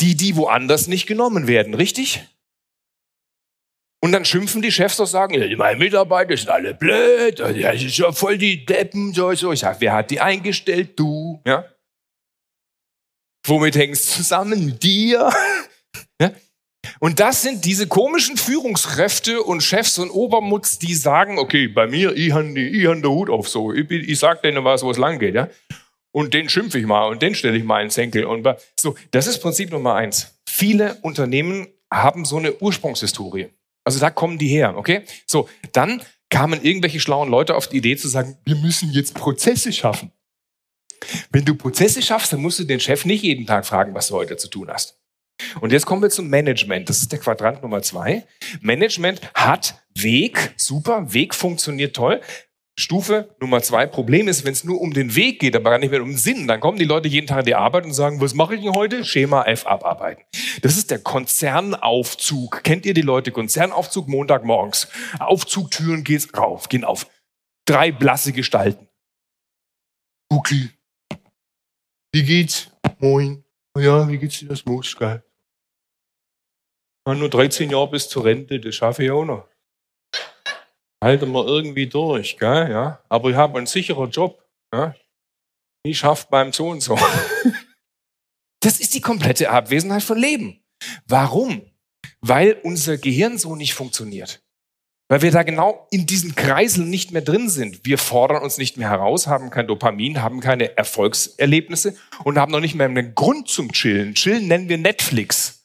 Die, 0.01 0.17
die 0.17 0.35
woanders 0.35 0.89
nicht 0.89 1.07
genommen 1.07 1.47
werden, 1.47 1.75
richtig? 1.75 2.25
Und 4.03 4.13
dann 4.13 4.25
schimpfen 4.25 4.63
die 4.63 4.73
Chefs 4.73 4.99
und 4.99 5.07
sagen, 5.07 5.35
ja, 5.35 5.57
meine 5.57 5.79
Mitarbeiter 5.79 6.35
sind 6.35 6.49
alle 6.49 6.73
blöd, 6.73 7.39
das 7.39 7.83
ist 7.83 7.99
ja 7.99 8.11
voll 8.13 8.39
die 8.39 8.65
Deppen, 8.65 9.13
so, 9.13 9.33
so. 9.35 9.53
Ich 9.53 9.61
sag, 9.61 9.81
wer 9.81 9.93
hat 9.93 10.11
die 10.11 10.21
eingestellt? 10.21 10.99
Du, 10.99 11.41
ja? 11.47 11.65
Womit 13.47 13.77
hängst 13.77 14.09
du 14.09 14.15
zusammen? 14.17 14.79
Dir? 14.79 15.31
ja? 16.21 16.33
Und 16.99 17.21
das 17.21 17.43
sind 17.43 17.65
diese 17.65 17.89
komischen 17.89 18.39
Führungskräfte 18.39 19.43
und 19.43 19.63
Chefs 19.63 19.99
und 19.99 20.11
Obermutz, 20.11 20.79
die 20.79 20.95
sagen, 20.95 21.39
okay, 21.39 21.69
bei 21.69 21.87
mir, 21.87 22.15
ich 22.17 22.33
habe 22.33 22.49
hab 22.49 23.03
den 23.03 23.05
Hut 23.07 23.29
auf 23.29 23.49
so, 23.49 23.73
ich, 23.73 23.91
ich 23.91 24.19
sag 24.19 24.43
denen 24.43 24.65
was, 24.65 24.83
wo 24.83 24.91
es 24.91 24.99
lang 24.99 25.19
geht, 25.19 25.35
ja? 25.35 25.49
Und 26.13 26.35
den 26.35 26.49
schimpfe 26.49 26.79
ich 26.79 26.87
mal 26.87 27.07
und 27.07 27.23
den 27.23 27.35
stelle 27.35 27.57
ich 27.57 27.65
mal 27.65 27.83
ins 27.83 27.95
Senkel. 27.95 28.25
Und 28.25 28.49
so, 28.79 28.97
das 29.13 29.27
ist 29.27 29.41
Prinzip 29.41 29.71
Nummer 29.71 29.95
eins. 29.95 30.41
Viele 30.49 30.97
Unternehmen 31.03 31.69
haben 31.93 32.25
so 32.25 32.39
eine 32.39 32.55
Ursprungshistorie. 32.61 33.49
Also 33.91 33.99
da 33.99 34.11
kommen 34.11 34.39
die 34.39 34.47
her, 34.47 34.77
okay? 34.77 35.03
So, 35.27 35.49
dann 35.73 36.01
kamen 36.29 36.63
irgendwelche 36.63 37.01
schlauen 37.01 37.29
Leute 37.29 37.57
auf 37.57 37.67
die 37.67 37.79
Idee 37.79 37.97
zu 37.97 38.07
sagen, 38.07 38.39
wir 38.45 38.55
müssen 38.55 38.93
jetzt 38.93 39.15
Prozesse 39.15 39.73
schaffen. 39.73 40.13
Wenn 41.33 41.45
du 41.45 41.57
Prozesse 41.57 42.01
schaffst, 42.03 42.33
dann 42.33 42.41
musst 42.41 42.61
du 42.61 42.65
den 42.65 42.79
Chef 42.79 43.05
nicht 43.05 43.25
jeden 43.25 43.47
Tag 43.47 43.67
fragen, 43.67 43.93
was 43.93 44.07
du 44.07 44.15
heute 44.15 44.37
zu 44.37 44.47
tun 44.47 44.71
hast. 44.71 45.01
Und 45.61 45.73
jetzt 45.73 45.87
kommen 45.87 46.03
wir 46.03 46.11
zum 46.11 46.29
Management. 46.29 46.89
Das 46.89 47.01
ist 47.01 47.11
der 47.11 47.19
Quadrant 47.19 47.63
Nummer 47.63 47.83
zwei. 47.83 48.25
Management 48.61 49.23
hat 49.35 49.83
Weg, 49.97 50.55
super, 50.57 51.13
Weg 51.13 51.35
funktioniert 51.35 51.97
toll. 51.97 52.21
Stufe 52.81 53.35
Nummer 53.41 53.63
zwei, 53.63 53.87
Problem 53.87 54.27
ist, 54.27 54.45
wenn 54.45 54.53
es 54.53 54.65
nur 54.65 54.81
um 54.81 54.93
den 54.93 55.15
Weg 55.15 55.39
geht, 55.39 55.55
aber 55.55 55.71
gar 55.71 55.79
nicht 55.79 55.91
mehr 55.91 56.03
um 56.03 56.09
den 56.09 56.17
Sinn, 56.17 56.49
dann 56.49 56.61
kommen 56.61 56.79
die 56.79 56.85
Leute 56.85 57.09
jeden 57.09 57.27
Tag 57.27 57.41
in 57.41 57.47
die 57.47 57.55
Arbeit 57.55 57.85
und 57.85 57.93
sagen, 57.93 58.21
was 58.21 58.35
mache 58.35 58.55
ich 58.55 58.63
denn 58.63 58.75
heute? 58.75 59.05
Schema 59.05 59.45
F 59.45 59.67
abarbeiten. 59.67 60.25
Das 60.63 60.77
ist 60.77 60.91
der 60.91 60.99
Konzernaufzug. 60.99 62.65
Kennt 62.65 62.87
ihr 62.87 62.95
die 62.95 63.03
Leute? 63.03 63.31
Konzernaufzug 63.31 64.09
Montagmorgens. 64.09 64.89
Aufzugtüren 65.19 66.05
geht's 66.05 66.29
rauf, 66.37 66.69
gehen 66.69 66.85
auf. 66.85 67.07
Drei 67.67 67.93
blasse 67.93 68.33
Gestalten. 68.33 68.89
Buki. 70.29 70.71
Wie 72.13 72.25
geht's? 72.25 72.71
Moin. 72.99 73.45
Ja, 73.77 74.09
wie 74.09 74.19
geht's 74.19 74.39
dir? 74.39 74.49
Das 74.49 74.65
muss 74.65 74.97
geil. 74.97 75.23
Nur 77.07 77.29
13 77.29 77.71
Jahre 77.71 77.91
bis 77.91 78.09
zur 78.09 78.25
Rente, 78.25 78.61
das 78.61 78.75
schaffe 78.75 79.05
ich 79.05 79.11
auch 79.11 79.25
noch 79.25 79.50
halten 81.03 81.33
wir 81.33 81.47
irgendwie 81.47 81.87
durch, 81.87 82.39
gell? 82.39 82.71
Ja? 82.71 83.03
aber 83.09 83.31
ich 83.31 83.37
habe 83.37 83.59
einen 83.59 83.67
sicheren 83.67 84.11
Job. 84.11 84.43
Ja? 84.73 84.95
Ich 85.83 85.99
schaffe 85.99 86.27
beim 86.31 86.53
so 86.53 86.69
und 86.69 86.81
so. 86.81 86.99
Das 88.63 88.79
ist 88.79 88.93
die 88.93 89.01
komplette 89.01 89.49
Abwesenheit 89.49 90.03
von 90.03 90.19
Leben. 90.19 90.63
Warum? 91.07 91.63
Weil 92.21 92.61
unser 92.63 92.99
Gehirn 92.99 93.39
so 93.39 93.57
nicht 93.57 93.73
funktioniert. 93.73 94.43
Weil 95.09 95.23
wir 95.23 95.31
da 95.31 95.43
genau 95.43 95.89
in 95.91 96.07
diesen 96.07 96.37
Kreiseln 96.37 96.89
nicht 96.89 97.11
mehr 97.11 97.23
drin 97.23 97.49
sind. 97.49 97.85
Wir 97.85 97.99
fordern 97.99 98.43
uns 98.43 98.59
nicht 98.59 98.77
mehr 98.77 98.91
heraus, 98.91 99.27
haben 99.27 99.51
kein 99.51 99.67
Dopamin, 99.67 100.23
haben 100.23 100.41
keine 100.41 100.77
Erfolgserlebnisse 100.77 101.97
und 102.23 102.39
haben 102.39 102.53
noch 102.53 102.61
nicht 102.61 102.75
mehr 102.75 102.87
einen 102.87 103.15
Grund 103.15 103.49
zum 103.49 103.73
Chillen. 103.73 104.15
Chillen 104.15 104.47
nennen 104.47 104.69
wir 104.69 104.79
Netflix. 104.79 105.60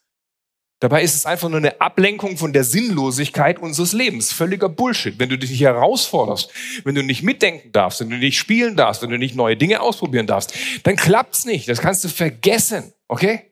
Dabei 0.85 1.01
ist 1.01 1.15
es 1.15 1.25
einfach 1.25 1.49
nur 1.49 1.57
eine 1.57 1.81
Ablenkung 1.81 2.37
von 2.37 2.53
der 2.53 2.63
Sinnlosigkeit 2.63 3.57
unseres 3.57 3.91
Lebens. 3.91 4.31
Völliger 4.31 4.69
Bullshit. 4.69 5.17
Wenn 5.17 5.29
du 5.29 5.35
dich 5.39 5.49
nicht 5.49 5.61
herausforderst, 5.61 6.51
wenn 6.83 6.93
du 6.93 7.01
nicht 7.01 7.23
mitdenken 7.23 7.71
darfst, 7.71 8.01
wenn 8.01 8.11
du 8.11 8.17
nicht 8.17 8.37
spielen 8.37 8.75
darfst, 8.75 9.01
wenn 9.01 9.09
du 9.09 9.17
nicht 9.17 9.33
neue 9.33 9.57
Dinge 9.57 9.81
ausprobieren 9.81 10.27
darfst, 10.27 10.53
dann 10.83 10.95
klappt's 10.95 11.43
nicht. 11.43 11.67
Das 11.67 11.81
kannst 11.81 12.03
du 12.03 12.07
vergessen. 12.07 12.93
Okay? 13.07 13.51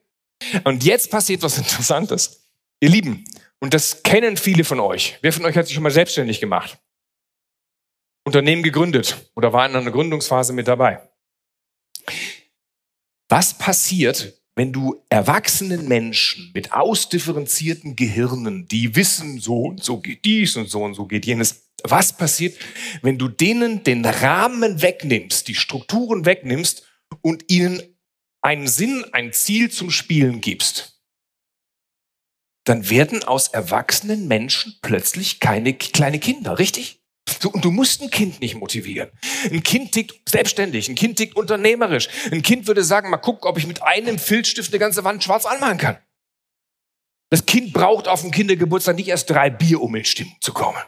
Und 0.62 0.84
jetzt 0.84 1.10
passiert 1.10 1.42
was 1.42 1.58
Interessantes. 1.58 2.44
Ihr 2.78 2.90
Lieben, 2.90 3.24
und 3.58 3.74
das 3.74 4.04
kennen 4.04 4.36
viele 4.36 4.62
von 4.62 4.78
euch. 4.78 5.18
Wer 5.20 5.32
von 5.32 5.44
euch 5.44 5.56
hat 5.56 5.66
sich 5.66 5.74
schon 5.74 5.82
mal 5.82 5.90
selbstständig 5.90 6.38
gemacht? 6.38 6.78
Unternehmen 8.22 8.62
gegründet 8.62 9.28
oder 9.34 9.52
war 9.52 9.68
in 9.68 9.74
einer 9.74 9.90
Gründungsphase 9.90 10.52
mit 10.52 10.68
dabei? 10.68 11.00
Was 13.28 13.58
passiert, 13.58 14.34
wenn 14.56 14.72
du 14.72 15.02
erwachsenen 15.08 15.88
Menschen 15.88 16.50
mit 16.54 16.72
ausdifferenzierten 16.72 17.96
Gehirnen, 17.96 18.68
die 18.68 18.94
wissen, 18.94 19.40
so 19.40 19.62
und 19.62 19.82
so 19.82 20.00
geht 20.00 20.24
dies 20.24 20.56
und 20.56 20.68
so 20.68 20.82
und 20.84 20.94
so 20.94 21.06
geht 21.06 21.26
jenes, 21.26 21.72
was 21.82 22.16
passiert, 22.16 22.56
wenn 23.02 23.18
du 23.18 23.28
denen 23.28 23.82
den 23.82 24.04
Rahmen 24.04 24.80
wegnimmst, 24.80 25.48
die 25.48 25.54
Strukturen 25.54 26.24
wegnimmst 26.24 26.86
und 27.20 27.50
ihnen 27.50 27.82
einen 28.42 28.68
Sinn, 28.68 29.04
ein 29.12 29.32
Ziel 29.32 29.70
zum 29.70 29.90
Spielen 29.90 30.40
gibst? 30.40 31.02
Dann 32.64 32.88
werden 32.88 33.24
aus 33.24 33.48
erwachsenen 33.48 34.28
Menschen 34.28 34.78
plötzlich 34.80 35.40
keine 35.40 35.74
kleine 35.74 36.18
Kinder, 36.18 36.58
richtig? 36.58 37.03
So, 37.44 37.50
und 37.50 37.62
du 37.62 37.70
musst 37.70 38.00
ein 38.00 38.08
Kind 38.08 38.40
nicht 38.40 38.54
motivieren. 38.54 39.10
Ein 39.50 39.62
Kind 39.62 39.92
tickt 39.92 40.26
selbstständig, 40.26 40.88
ein 40.88 40.94
Kind 40.94 41.18
tickt 41.18 41.36
unternehmerisch. 41.36 42.08
Ein 42.32 42.40
Kind 42.40 42.66
würde 42.66 42.82
sagen, 42.82 43.10
mal 43.10 43.18
gucken, 43.18 43.46
ob 43.46 43.58
ich 43.58 43.66
mit 43.66 43.82
einem 43.82 44.18
Filzstift 44.18 44.72
eine 44.72 44.78
ganze 44.78 45.04
Wand 45.04 45.22
schwarz 45.22 45.44
anmalen 45.44 45.76
kann. 45.76 45.98
Das 47.28 47.44
Kind 47.44 47.74
braucht 47.74 48.08
auf 48.08 48.22
dem 48.22 48.30
Kindergeburtstag 48.30 48.96
nicht 48.96 49.08
erst 49.08 49.28
drei 49.28 49.50
Bier, 49.50 49.82
um 49.82 49.94
in 49.94 50.06
Stimmung 50.06 50.38
zu 50.40 50.54
kommen. 50.54 50.78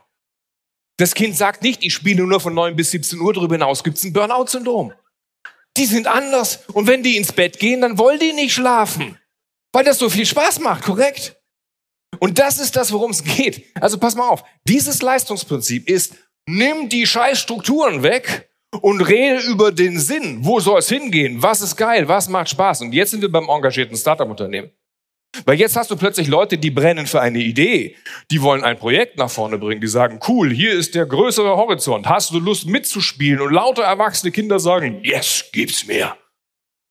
Das 0.96 1.14
Kind 1.14 1.36
sagt 1.36 1.62
nicht, 1.62 1.84
ich 1.84 1.92
spiele 1.92 2.24
nur 2.24 2.40
von 2.40 2.54
9 2.54 2.74
bis 2.74 2.90
17 2.92 3.20
Uhr 3.20 3.34
drüber 3.34 3.56
hinaus, 3.56 3.84
gibt's 3.84 4.02
ein 4.04 4.14
Burnout-Syndrom. 4.14 4.94
Die 5.76 5.84
sind 5.84 6.06
anders. 6.06 6.60
Und 6.72 6.86
wenn 6.86 7.02
die 7.02 7.18
ins 7.18 7.34
Bett 7.34 7.58
gehen, 7.58 7.82
dann 7.82 7.98
wollen 7.98 8.18
die 8.18 8.32
nicht 8.32 8.54
schlafen. 8.54 9.18
Weil 9.74 9.84
das 9.84 9.98
so 9.98 10.08
viel 10.08 10.24
Spaß 10.24 10.60
macht, 10.60 10.84
korrekt? 10.84 11.36
Und 12.18 12.38
das 12.38 12.58
ist 12.58 12.76
das, 12.76 12.92
worum 12.92 13.10
es 13.10 13.22
geht. 13.22 13.66
Also 13.74 13.98
pass 13.98 14.14
mal 14.14 14.26
auf. 14.26 14.42
Dieses 14.64 15.02
Leistungsprinzip 15.02 15.86
ist, 15.86 16.14
nimm 16.48 16.88
die 16.88 17.06
scheiß 17.06 17.38
Strukturen 17.38 18.02
weg 18.02 18.48
und 18.80 19.00
rede 19.00 19.40
über 19.48 19.72
den 19.72 19.98
Sinn. 19.98 20.38
Wo 20.40 20.60
soll 20.60 20.78
es 20.78 20.88
hingehen? 20.88 21.42
Was 21.42 21.60
ist 21.60 21.76
geil? 21.76 22.08
Was 22.08 22.28
macht 22.28 22.50
Spaß? 22.50 22.82
Und 22.82 22.92
jetzt 22.92 23.10
sind 23.10 23.22
wir 23.22 23.30
beim 23.30 23.48
engagierten 23.48 23.96
Startup-Unternehmen. 23.96 24.70
Weil 25.44 25.58
jetzt 25.58 25.76
hast 25.76 25.90
du 25.90 25.96
plötzlich 25.96 26.28
Leute, 26.28 26.56
die 26.56 26.70
brennen 26.70 27.06
für 27.06 27.20
eine 27.20 27.40
Idee. 27.40 27.96
Die 28.30 28.40
wollen 28.40 28.64
ein 28.64 28.78
Projekt 28.78 29.18
nach 29.18 29.30
vorne 29.30 29.58
bringen. 29.58 29.80
Die 29.80 29.86
sagen, 29.86 30.18
cool, 30.28 30.50
hier 30.50 30.72
ist 30.72 30.94
der 30.94 31.04
größere 31.04 31.56
Horizont. 31.56 32.06
Hast 32.06 32.30
du 32.30 32.38
Lust 32.38 32.66
mitzuspielen? 32.66 33.40
Und 33.40 33.52
lauter 33.52 33.82
erwachsene 33.82 34.32
Kinder 34.32 34.58
sagen, 34.58 35.00
yes, 35.02 35.44
gib's 35.52 35.86
mir. 35.86 36.16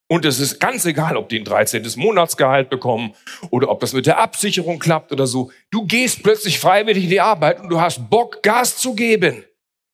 Und 0.08 0.24
es 0.24 0.40
ist 0.40 0.60
ganz 0.60 0.86
egal, 0.86 1.18
ob 1.18 1.30
die 1.30 1.40
ein 1.40 1.46
13. 1.46 1.84
Monatsgehalt 1.96 2.70
bekommen 2.70 3.14
oder 3.50 3.70
ob 3.70 3.80
das 3.80 3.94
mit 3.94 4.06
der 4.06 4.20
Absicherung 4.20 4.78
klappt 4.78 5.12
oder 5.12 5.26
so. 5.26 5.52
Du 5.72 5.86
gehst 5.88 6.22
plötzlich 6.22 6.60
freiwillig 6.60 7.06
in 7.06 7.10
die 7.10 7.22
Arbeit 7.22 7.60
und 7.60 7.70
du 7.70 7.82
hast 7.82 8.08
Bock, 8.10 8.44
Gas 8.44 8.78
zu 8.78 8.94
geben. 8.94 9.44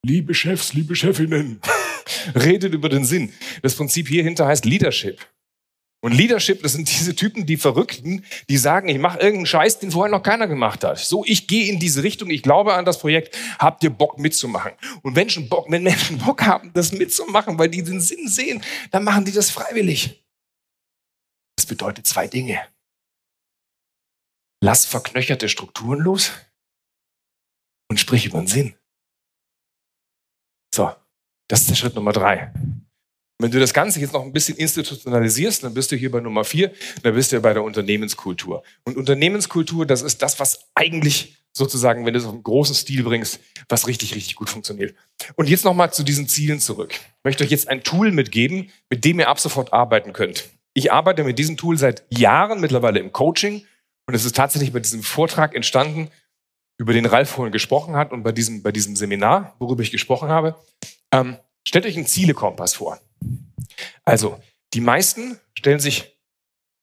Liebe 0.06 0.34
Chefs, 0.34 0.74
liebe 0.74 0.95
Chefinnen, 0.95 1.62
redet 2.36 2.74
über 2.74 2.89
den 2.89 3.06
Sinn. 3.06 3.32
Das 3.62 3.76
Prinzip 3.76 4.10
hier 4.10 4.24
hinter 4.24 4.47
heißt 4.47 4.65
Leadership. 4.65 5.19
Und 6.04 6.14
Leadership, 6.14 6.64
das 6.64 6.74
sind 6.74 6.90
diese 7.00 7.16
Typen, 7.16 7.46
die 7.46 7.58
Verrückten, 7.58 8.26
die 8.50 8.58
sagen, 8.58 8.90
ich 8.90 8.98
mache 8.98 9.20
irgendeinen 9.20 9.46
Scheiß, 9.46 9.80
den 9.80 9.92
vorher 9.92 10.12
noch 10.12 10.24
keiner 10.24 10.48
gemacht 10.48 10.84
hat. 10.84 11.00
So, 11.00 11.24
ich 11.26 11.48
gehe 11.48 11.72
in 11.72 11.80
diese 11.80 12.04
Richtung, 12.04 12.30
ich 12.30 12.42
glaube 12.42 12.74
an 12.74 12.86
das 12.86 13.00
Projekt, 13.00 13.38
habt 13.60 13.84
ihr 13.84 13.92
Bock 13.92 14.18
mitzumachen? 14.18 14.74
Und 15.04 15.16
Menschen 15.16 15.48
Bock, 15.48 15.68
wenn 15.70 15.84
Menschen 15.84 16.18
Bock 16.18 16.42
haben, 16.42 16.74
das 16.74 16.92
mitzumachen, 16.92 17.58
weil 17.58 17.70
die 17.70 17.84
den 17.84 18.02
Sinn 18.02 18.28
sehen, 18.28 18.64
dann 18.90 19.04
machen 19.04 19.26
die 19.26 19.32
das 19.32 19.52
freiwillig. 19.52 20.24
Das 21.56 21.66
bedeutet 21.66 22.08
zwei 22.08 22.28
Dinge. 22.28 22.60
Lass 24.64 24.86
verknöcherte 24.86 25.50
Strukturen 25.50 26.00
los 26.00 26.32
und 27.90 28.00
sprich 28.00 28.26
über 28.26 28.40
den 28.40 28.48
Sinn. 28.48 28.76
So, 30.74 30.96
das 31.48 31.62
ist 31.62 31.70
der 31.70 31.76
Schritt 31.76 31.96
Nummer 31.96 32.14
drei. 32.14 32.52
Wenn 33.42 33.52
du 33.52 33.60
das 33.60 33.74
Ganze 33.74 34.00
jetzt 34.00 34.14
noch 34.14 34.24
ein 34.24 34.34
bisschen 34.34 34.58
institutionalisierst, 34.58 35.64
dann 35.64 35.74
bist 35.74 35.92
du 35.92 35.96
hier 35.96 36.12
bei 36.12 36.20
Nummer 36.20 36.44
vier, 36.44 36.72
dann 37.04 37.14
bist 37.16 37.32
du 37.32 37.40
bei 37.42 37.54
der 37.54 37.64
Unternehmenskultur. 37.64 38.64
Und 38.84 38.98
Unternehmenskultur, 38.98 39.86
das 39.86 40.02
ist 40.02 40.22
das, 40.22 40.40
was 40.40 40.66
eigentlich 40.76 41.38
sozusagen, 41.54 42.06
wenn 42.06 42.14
du 42.14 42.20
es 42.20 42.26
auf 42.26 42.34
einen 42.34 42.44
großen 42.44 42.76
Stil 42.76 43.04
bringst, 43.04 43.40
was 43.68 43.88
richtig, 43.88 44.16
richtig 44.16 44.36
gut 44.36 44.50
funktioniert. 44.50 44.96
Und 45.36 45.50
jetzt 45.50 45.66
nochmal 45.66 45.92
zu 45.92 46.04
diesen 46.04 46.28
Zielen 46.28 46.60
zurück. 46.60 46.94
Ich 46.94 47.24
möchte 47.24 47.44
euch 47.44 47.52
jetzt 47.52 47.68
ein 47.68 47.84
Tool 47.84 48.12
mitgeben, 48.12 48.70
mit 48.90 49.04
dem 49.04 49.20
ihr 49.20 49.28
ab 49.28 49.40
sofort 49.40 49.74
arbeiten 49.74 50.14
könnt. 50.14 50.50
Ich 50.74 50.92
arbeite 50.92 51.24
mit 51.24 51.38
diesem 51.38 51.58
Tool 51.58 51.78
seit 51.78 52.04
Jahren 52.10 52.62
mittlerweile 52.62 53.00
im 53.00 53.12
Coaching 53.12 53.66
und 54.08 54.14
es 54.14 54.24
ist 54.24 54.36
tatsächlich 54.36 54.72
bei 54.72 54.80
diesem 54.80 55.04
Vortrag 55.04 55.56
entstanden, 55.56 56.10
über 56.78 56.94
den 56.94 57.06
Ralf 57.06 57.30
vorhin 57.30 57.52
gesprochen 57.52 57.96
hat 57.96 58.12
und 58.12 58.24
bei 58.24 58.32
diesem, 58.32 58.64
bei 58.64 58.72
diesem 58.72 58.96
Seminar, 58.96 59.56
worüber 59.60 59.84
ich 59.84 59.92
gesprochen 59.92 60.30
habe. 60.30 60.56
Ähm, 61.12 61.38
stellt 61.67 61.86
euch 61.86 61.97
einen 61.97 62.08
Zielekompass 62.08 62.76
vor. 62.76 63.00
Also, 64.04 64.41
die 64.74 64.82
meisten 64.82 65.39
stellen 65.54 65.80
sich 65.80 66.17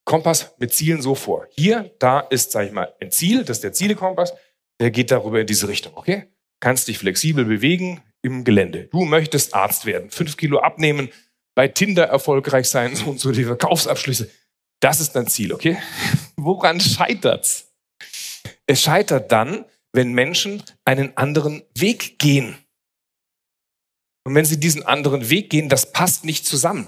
Kompass 0.05 0.55
mit 0.57 0.73
Zielen 0.73 1.01
so 1.01 1.13
vor. 1.13 1.47
Hier, 1.51 1.93
da 1.99 2.19
ist, 2.19 2.51
sage 2.51 2.67
ich 2.67 2.73
mal, 2.73 2.93
ein 2.99 3.11
Ziel, 3.11 3.43
das 3.43 3.57
ist 3.57 3.63
der 3.63 3.73
Zielekompass, 3.73 4.33
der 4.79 4.91
geht 4.91 5.11
darüber 5.11 5.41
in 5.41 5.47
diese 5.47 5.67
Richtung, 5.67 5.93
okay? 5.95 6.25
Kannst 6.59 6.87
dich 6.87 6.97
flexibel 6.97 7.45
bewegen 7.45 8.01
im 8.21 8.43
Gelände. 8.43 8.85
Du 8.85 9.05
möchtest 9.05 9.53
Arzt 9.53 9.85
werden, 9.85 10.09
fünf 10.09 10.35
Kilo 10.35 10.59
abnehmen, 10.59 11.09
bei 11.55 11.67
Tinder 11.67 12.05
erfolgreich 12.05 12.67
sein, 12.69 12.95
so 12.95 13.05
und 13.05 13.19
so 13.19 13.31
die 13.31 13.43
Verkaufsabschlüsse. 13.43 14.29
Das 14.79 14.99
ist 14.99 15.11
dein 15.11 15.27
Ziel, 15.27 15.53
okay? 15.53 15.77
Woran 16.37 16.79
scheitert's? 16.79 17.71
Es 18.65 18.81
scheitert 18.81 19.31
dann, 19.31 19.65
wenn 19.91 20.13
Menschen 20.13 20.63
einen 20.85 21.15
anderen 21.17 21.63
Weg 21.75 22.17
gehen. 22.19 22.57
Und 24.29 24.35
wenn 24.35 24.45
sie 24.45 24.59
diesen 24.59 24.83
anderen 24.83 25.31
Weg 25.31 25.49
gehen, 25.49 25.69
das 25.69 25.91
passt 25.91 26.23
nicht 26.23 26.45
zusammen. 26.45 26.87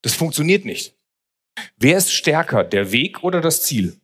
Das 0.00 0.14
funktioniert 0.14 0.64
nicht. 0.64 0.96
Wer 1.76 1.98
ist 1.98 2.10
stärker, 2.10 2.64
der 2.64 2.92
Weg 2.92 3.22
oder 3.22 3.42
das 3.42 3.62
Ziel? 3.62 4.00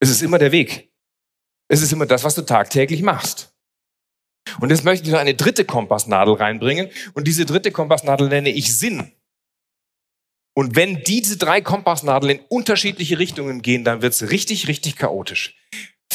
Es 0.00 0.10
ist 0.10 0.22
immer 0.22 0.40
der 0.40 0.50
Weg. 0.50 0.92
Es 1.68 1.80
ist 1.80 1.92
immer 1.92 2.06
das, 2.06 2.24
was 2.24 2.34
du 2.34 2.42
tagtäglich 2.42 3.02
machst. 3.02 3.54
Und 4.58 4.70
jetzt 4.70 4.82
möchte 4.82 5.06
ich 5.06 5.12
noch 5.12 5.20
eine 5.20 5.36
dritte 5.36 5.64
Kompassnadel 5.64 6.34
reinbringen. 6.34 6.90
Und 7.14 7.28
diese 7.28 7.46
dritte 7.46 7.70
Kompassnadel 7.70 8.28
nenne 8.28 8.50
ich 8.50 8.76
Sinn. 8.76 9.12
Und 10.56 10.74
wenn 10.74 11.04
diese 11.04 11.36
drei 11.36 11.60
Kompassnadeln 11.60 12.38
in 12.38 12.44
unterschiedliche 12.46 13.20
Richtungen 13.20 13.62
gehen, 13.62 13.84
dann 13.84 14.02
wird 14.02 14.12
es 14.12 14.32
richtig, 14.32 14.66
richtig 14.66 14.96
chaotisch. 14.96 15.56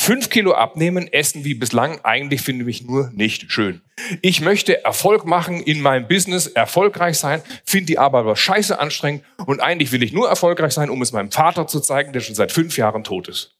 Fünf 0.05 0.29
Kilo 0.29 0.53
abnehmen, 0.53 1.11
essen 1.11 1.45
wie 1.45 1.55
bislang, 1.55 1.99
eigentlich 2.03 2.41
finde 2.41 2.69
ich 2.69 2.83
nur 2.83 3.09
nicht 3.15 3.51
schön. 3.51 3.81
Ich 4.21 4.39
möchte 4.39 4.85
Erfolg 4.85 5.25
machen 5.25 5.63
in 5.63 5.81
meinem 5.81 6.07
Business, 6.07 6.45
erfolgreich 6.45 7.17
sein, 7.17 7.41
finde 7.65 7.87
die 7.87 7.97
Arbeit 7.97 8.19
aber 8.19 8.35
scheiße 8.35 8.77
anstrengend 8.77 9.23
und 9.47 9.61
eigentlich 9.61 9.91
will 9.91 10.03
ich 10.03 10.13
nur 10.13 10.29
erfolgreich 10.29 10.73
sein, 10.73 10.91
um 10.91 11.01
es 11.01 11.11
meinem 11.11 11.31
Vater 11.31 11.65
zu 11.65 11.79
zeigen, 11.79 12.13
der 12.13 12.19
schon 12.19 12.35
seit 12.35 12.51
fünf 12.51 12.77
Jahren 12.77 13.03
tot 13.03 13.29
ist. 13.29 13.57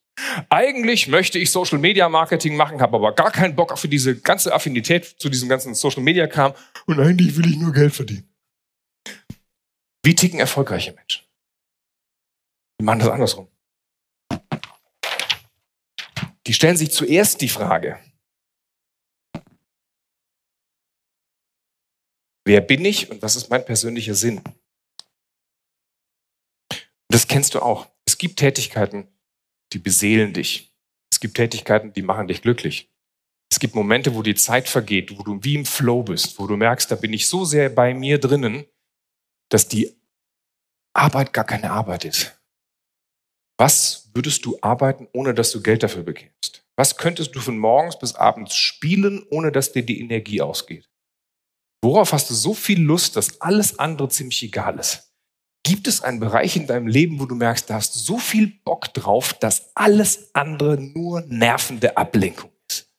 Eigentlich 0.49 1.08
möchte 1.08 1.39
ich 1.39 1.49
Social 1.49 1.79
Media 1.79 2.08
Marketing 2.10 2.55
machen, 2.55 2.79
habe 2.79 2.97
aber 2.97 3.15
gar 3.15 3.31
keinen 3.31 3.55
Bock 3.55 3.75
für 3.79 3.88
diese 3.88 4.15
ganze 4.15 4.53
Affinität 4.53 5.15
zu 5.17 5.29
diesem 5.29 5.49
ganzen 5.49 5.73
Social 5.73 6.03
Media 6.03 6.27
Kram 6.27 6.53
und 6.86 6.99
eigentlich 6.99 7.36
will 7.38 7.49
ich 7.49 7.58
nur 7.58 7.73
Geld 7.73 7.95
verdienen. 7.95 8.29
Wie 10.03 10.13
ticken 10.13 10.39
erfolgreiche 10.39 10.93
Menschen? 10.93 11.23
Die 12.79 12.86
machen 12.86 12.99
das 12.99 13.10
andersrum. 13.10 13.47
Die 16.47 16.53
stellen 16.53 16.77
sich 16.77 16.91
zuerst 16.91 17.41
die 17.41 17.49
Frage, 17.49 17.99
wer 22.45 22.62
bin 22.62 22.86
ich 22.86 23.10
und 23.10 23.21
was 23.21 23.36
ist 23.36 23.49
mein 23.49 23.65
persönlicher 23.65 24.15
Sinn? 24.15 24.41
das 27.15 27.29
kennst 27.29 27.55
du 27.55 27.62
auch. 27.62 27.88
Es 28.05 28.17
gibt 28.17 28.38
Tätigkeiten, 28.38 29.08
die 29.71 29.79
beseelen 29.79 30.34
dich. 30.34 30.75
Es 31.10 31.21
gibt 31.21 31.38
Tätigkeiten, 31.38 31.93
die 31.93 32.01
machen 32.01 32.27
dich 32.27 32.41
glücklich. 32.41 32.91
Es 33.49 33.58
gibt 33.58 33.73
Momente, 33.73 34.15
wo 34.15 34.21
die 34.21 34.36
Zeit 34.36 34.67
vergeht, 34.67 35.17
wo 35.17 35.23
du 35.23 35.41
wie 35.41 35.55
im 35.55 35.65
Flow 35.65 36.03
bist, 36.03 36.38
wo 36.39 36.45
du 36.45 36.58
merkst, 36.58 36.91
da 36.91 36.95
bin 36.95 37.13
ich 37.13 37.27
so 37.27 37.45
sehr 37.45 37.69
bei 37.69 37.93
mir 37.93 38.19
drinnen, 38.19 38.65
dass 39.49 39.69
die 39.69 39.95
Arbeit 40.93 41.31
gar 41.31 41.45
keine 41.45 41.71
Arbeit 41.71 42.03
ist. 42.03 42.35
Was 43.57 44.09
würdest 44.13 44.45
du 44.45 44.57
arbeiten, 44.61 45.07
ohne 45.13 45.33
dass 45.33 45.51
du 45.51 45.61
Geld 45.61 45.83
dafür 45.83 46.03
bekämst? 46.03 46.65
Was 46.75 46.97
könntest 46.97 47.35
du 47.35 47.39
von 47.39 47.57
morgens 47.57 47.97
bis 47.97 48.15
abends 48.15 48.55
spielen, 48.55 49.25
ohne 49.29 49.51
dass 49.51 49.71
dir 49.71 49.83
die 49.83 50.01
Energie 50.01 50.41
ausgeht? 50.41 50.89
Worauf 51.81 52.11
hast 52.13 52.29
du 52.29 52.33
so 52.33 52.53
viel 52.53 52.81
Lust, 52.81 53.15
dass 53.15 53.39
alles 53.39 53.79
andere 53.79 54.09
ziemlich 54.09 54.43
egal 54.43 54.79
ist? 54.79 55.13
Gibt 55.63 55.87
es 55.87 56.01
einen 56.01 56.19
Bereich 56.19 56.55
in 56.55 56.67
deinem 56.67 56.87
Leben, 56.87 57.19
wo 57.19 57.25
du 57.25 57.35
merkst, 57.35 57.69
da 57.69 57.75
hast 57.75 57.95
du 57.95 57.99
so 57.99 58.17
viel 58.17 58.47
Bock 58.63 58.93
drauf, 58.93 59.33
dass 59.33 59.71
alles 59.75 60.35
andere 60.35 60.79
nur 60.79 61.21
nervende 61.21 61.95
Ablenkung 61.95 62.51
ist? 62.69 62.91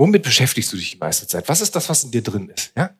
Womit 0.00 0.22
beschäftigst 0.22 0.72
du 0.72 0.76
dich 0.76 0.92
die 0.92 0.98
meiste 0.98 1.26
Zeit? 1.26 1.48
Was 1.48 1.60
ist 1.60 1.76
das, 1.76 1.88
was 1.88 2.04
in 2.04 2.10
dir 2.10 2.22
drin 2.22 2.48
ist? 2.48 2.72
Ja? 2.76 2.96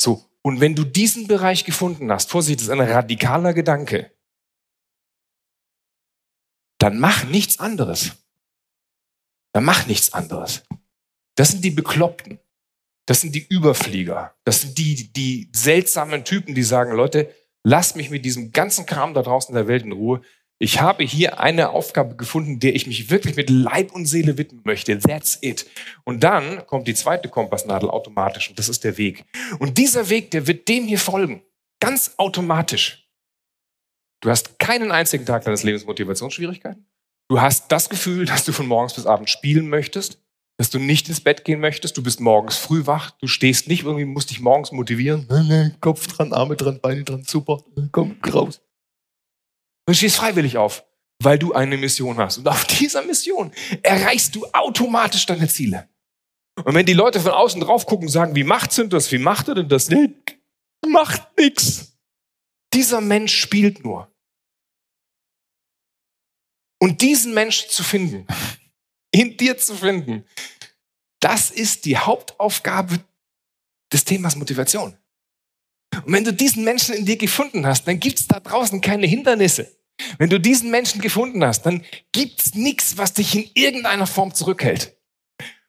So. 0.00 0.24
Und 0.42 0.60
wenn 0.60 0.74
du 0.74 0.84
diesen 0.84 1.26
Bereich 1.26 1.64
gefunden 1.64 2.10
hast, 2.10 2.30
Vorsicht, 2.30 2.60
das 2.60 2.68
ist 2.68 2.72
ein 2.72 2.80
radikaler 2.80 3.52
Gedanke, 3.52 4.15
dann 6.86 7.00
mach 7.00 7.24
nichts 7.24 7.58
anderes. 7.58 8.12
Dann 9.52 9.64
mach 9.64 9.88
nichts 9.88 10.12
anderes. 10.12 10.62
Das 11.34 11.50
sind 11.50 11.64
die 11.64 11.72
Bekloppten. 11.72 12.38
Das 13.06 13.22
sind 13.22 13.34
die 13.34 13.44
Überflieger. 13.44 14.36
Das 14.44 14.60
sind 14.60 14.78
die, 14.78 15.12
die 15.12 15.50
seltsamen 15.52 16.24
Typen, 16.24 16.54
die 16.54 16.62
sagen, 16.62 16.94
Leute, 16.94 17.34
lasst 17.64 17.96
mich 17.96 18.10
mit 18.10 18.24
diesem 18.24 18.52
ganzen 18.52 18.86
Kram 18.86 19.14
da 19.14 19.22
draußen 19.22 19.52
in 19.52 19.56
der 19.56 19.66
Welt 19.66 19.82
in 19.82 19.90
Ruhe. 19.90 20.20
Ich 20.60 20.80
habe 20.80 21.02
hier 21.02 21.40
eine 21.40 21.70
Aufgabe 21.70 22.14
gefunden, 22.14 22.60
der 22.60 22.76
ich 22.76 22.86
mich 22.86 23.10
wirklich 23.10 23.34
mit 23.34 23.50
Leib 23.50 23.90
und 23.92 24.06
Seele 24.06 24.38
widmen 24.38 24.62
möchte. 24.64 24.96
That's 24.96 25.38
it. 25.40 25.66
Und 26.04 26.22
dann 26.22 26.68
kommt 26.68 26.86
die 26.86 26.94
zweite 26.94 27.28
Kompassnadel 27.28 27.90
automatisch 27.90 28.48
und 28.48 28.60
das 28.60 28.68
ist 28.68 28.84
der 28.84 28.96
Weg. 28.96 29.24
Und 29.58 29.76
dieser 29.76 30.08
Weg, 30.08 30.30
der 30.30 30.46
wird 30.46 30.68
dem 30.68 30.84
hier 30.84 31.00
folgen. 31.00 31.42
Ganz 31.80 32.14
automatisch. 32.16 33.05
Du 34.20 34.30
hast 34.30 34.58
keinen 34.58 34.90
einzigen 34.90 35.26
Tag 35.26 35.44
deines 35.44 35.62
Lebens 35.62 35.86
Motivationsschwierigkeiten. 35.86 36.86
Du 37.28 37.40
hast 37.40 37.70
das 37.72 37.88
Gefühl, 37.88 38.24
dass 38.24 38.44
du 38.44 38.52
von 38.52 38.66
morgens 38.66 38.94
bis 38.94 39.06
abends 39.06 39.30
spielen 39.30 39.68
möchtest 39.68 40.20
dass 40.58 40.70
du 40.70 40.78
nicht 40.78 41.08
ins 41.08 41.20
Bett 41.20 41.44
gehen 41.44 41.60
möchtest, 41.60 41.96
du 41.96 42.02
bist 42.02 42.20
morgens 42.20 42.56
früh 42.56 42.86
wach, 42.86 43.10
du 43.20 43.26
stehst 43.26 43.68
nicht 43.68 43.84
irgendwie, 43.84 44.06
musst 44.06 44.30
dich 44.30 44.40
morgens 44.40 44.72
motivieren. 44.72 45.26
Kopf 45.80 46.06
dran, 46.06 46.32
Arme 46.32 46.56
dran, 46.56 46.80
Beine 46.80 47.04
dran, 47.04 47.24
super, 47.24 47.62
komm 47.92 48.16
raus. 48.32 48.62
Du 49.86 49.94
stehst 49.94 50.16
freiwillig 50.16 50.56
auf, 50.56 50.84
weil 51.22 51.38
du 51.38 51.52
eine 51.52 51.76
Mission 51.76 52.16
hast. 52.16 52.38
Und 52.38 52.48
auf 52.48 52.64
dieser 52.64 53.02
Mission 53.02 53.52
erreichst 53.82 54.34
du 54.34 54.46
automatisch 54.52 55.26
deine 55.26 55.46
Ziele. 55.46 55.88
Und 56.64 56.74
wenn 56.74 56.86
die 56.86 56.94
Leute 56.94 57.20
von 57.20 57.32
außen 57.32 57.60
drauf 57.60 57.84
gucken 57.84 58.06
und 58.06 58.12
sagen, 58.12 58.34
wie 58.34 58.44
macht 58.44 58.72
sind 58.72 58.94
das, 58.94 59.12
wie 59.12 59.18
macht 59.18 59.48
er 59.48 59.56
denn 59.56 59.68
das? 59.68 59.90
Nee, 59.90 60.08
macht 60.88 61.22
nix. 61.38 61.95
Dieser 62.76 63.00
Mensch 63.00 63.34
spielt 63.34 63.82
nur. 63.84 64.14
Und 66.78 67.00
diesen 67.00 67.32
Menschen 67.32 67.70
zu 67.70 67.82
finden, 67.82 68.26
in 69.10 69.38
dir 69.38 69.56
zu 69.56 69.74
finden. 69.74 70.26
Das 71.18 71.50
ist 71.50 71.86
die 71.86 71.96
Hauptaufgabe 71.96 73.00
des 73.90 74.04
Themas 74.04 74.36
Motivation. 74.36 74.94
Und 76.04 76.12
wenn 76.12 76.24
du 76.24 76.34
diesen 76.34 76.64
Menschen 76.64 76.94
in 76.94 77.06
dir 77.06 77.16
gefunden 77.16 77.64
hast, 77.66 77.88
dann 77.88 77.98
gibt 77.98 78.18
es 78.18 78.28
da 78.28 78.40
draußen 78.40 78.82
keine 78.82 79.06
Hindernisse. 79.06 79.74
Wenn 80.18 80.28
du 80.28 80.38
diesen 80.38 80.70
Menschen 80.70 81.00
gefunden 81.00 81.42
hast, 81.42 81.62
dann 81.62 81.82
gibt 82.12 82.42
es 82.42 82.54
nichts, 82.54 82.98
was 82.98 83.14
dich 83.14 83.34
in 83.34 83.50
irgendeiner 83.54 84.06
Form 84.06 84.34
zurückhält. 84.34 84.94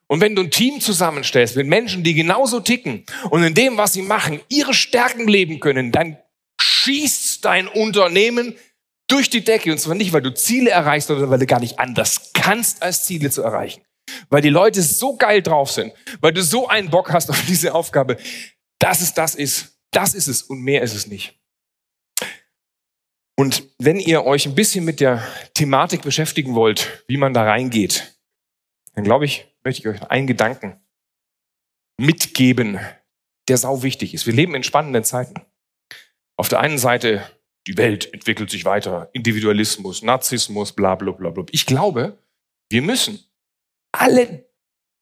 Und 0.07 0.19
wenn 0.19 0.35
du 0.35 0.41
ein 0.41 0.51
Team 0.51 0.81
zusammenstellst 0.81 1.55
mit 1.55 1.67
Menschen, 1.67 2.03
die 2.03 2.13
genauso 2.13 2.59
ticken 2.59 3.05
und 3.29 3.43
in 3.43 3.53
dem, 3.53 3.77
was 3.77 3.93
sie 3.93 4.01
machen, 4.01 4.41
ihre 4.49 4.73
Stärken 4.73 5.29
leben 5.29 5.61
können, 5.61 5.93
dann 5.93 6.17
schießt 6.77 7.43
dein 7.45 7.67
Unternehmen 7.67 8.55
durch 9.07 9.29
die 9.29 9.43
Decke. 9.43 9.71
Und 9.71 9.79
zwar 9.79 9.95
nicht, 9.95 10.13
weil 10.13 10.21
du 10.21 10.33
Ziele 10.33 10.69
erreichst, 10.69 11.07
sondern 11.07 11.29
weil 11.29 11.39
du 11.39 11.45
gar 11.45 11.59
nicht 11.59 11.79
anders 11.79 12.31
kannst, 12.33 12.83
als 12.83 13.05
Ziele 13.05 13.29
zu 13.29 13.41
erreichen. 13.41 13.81
Weil 14.29 14.41
die 14.41 14.49
Leute 14.49 14.81
so 14.81 15.17
geil 15.17 15.41
drauf 15.41 15.71
sind, 15.71 15.93
weil 16.21 16.33
du 16.33 16.41
so 16.41 16.67
einen 16.67 16.89
Bock 16.89 17.11
hast 17.11 17.29
auf 17.29 17.45
diese 17.45 17.73
Aufgabe, 17.73 18.17
dass 18.79 19.01
es 19.01 19.13
das 19.13 19.35
ist. 19.35 19.79
Das 19.91 20.13
ist 20.13 20.27
es 20.27 20.43
und 20.43 20.61
mehr 20.61 20.81
ist 20.81 20.93
es 20.93 21.07
nicht. 21.07 21.39
Und 23.39 23.63
wenn 23.77 23.99
ihr 23.99 24.25
euch 24.25 24.45
ein 24.45 24.55
bisschen 24.55 24.83
mit 24.83 24.99
der 24.99 25.25
Thematik 25.53 26.01
beschäftigen 26.01 26.55
wollt, 26.55 27.03
wie 27.07 27.17
man 27.17 27.33
da 27.33 27.43
reingeht, 27.43 28.17
dann 28.95 29.03
glaube 29.03 29.25
ich, 29.25 29.45
möchte 29.63 29.81
ich 29.81 29.87
euch 29.87 30.09
einen 30.09 30.27
Gedanken 30.27 30.79
mitgeben, 31.99 32.79
der 33.47 33.57
sau 33.57 33.83
wichtig 33.83 34.13
ist. 34.13 34.25
Wir 34.25 34.33
leben 34.33 34.55
in 34.55 34.63
spannenden 34.63 35.03
Zeiten. 35.03 35.41
Auf 36.37 36.49
der 36.49 36.59
einen 36.59 36.77
Seite 36.77 37.27
die 37.65 37.77
Welt 37.77 38.13
entwickelt 38.13 38.49
sich 38.49 38.63
weiter, 38.63 39.09
Individualismus, 39.11 40.01
Narzissmus, 40.03 40.71
bla 40.71 40.95
bla 40.95 41.11
bla 41.11 41.31
bla. 41.31 41.43
Ich 41.51 41.65
glaube, 41.65 42.17
wir 42.69 42.81
müssen 42.81 43.19
alle 43.91 44.47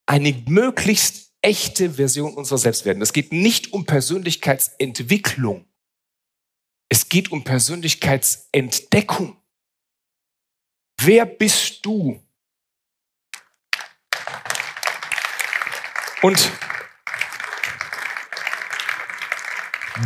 eine 0.07 0.33
möglichst 0.47 1.33
echte 1.41 1.91
Version 1.91 2.33
unserer 2.33 2.57
selbst 2.57 2.85
werden. 2.85 3.01
Es 3.01 3.13
geht 3.13 3.31
nicht 3.31 3.73
um 3.73 3.85
Persönlichkeitsentwicklung. 3.85 5.67
Es 6.89 7.09
geht 7.09 7.31
um 7.31 7.43
Persönlichkeitsentdeckung. 7.43 9.37
Wer 11.01 11.25
bist 11.25 11.85
du? 11.85 12.21
Und 16.21 16.51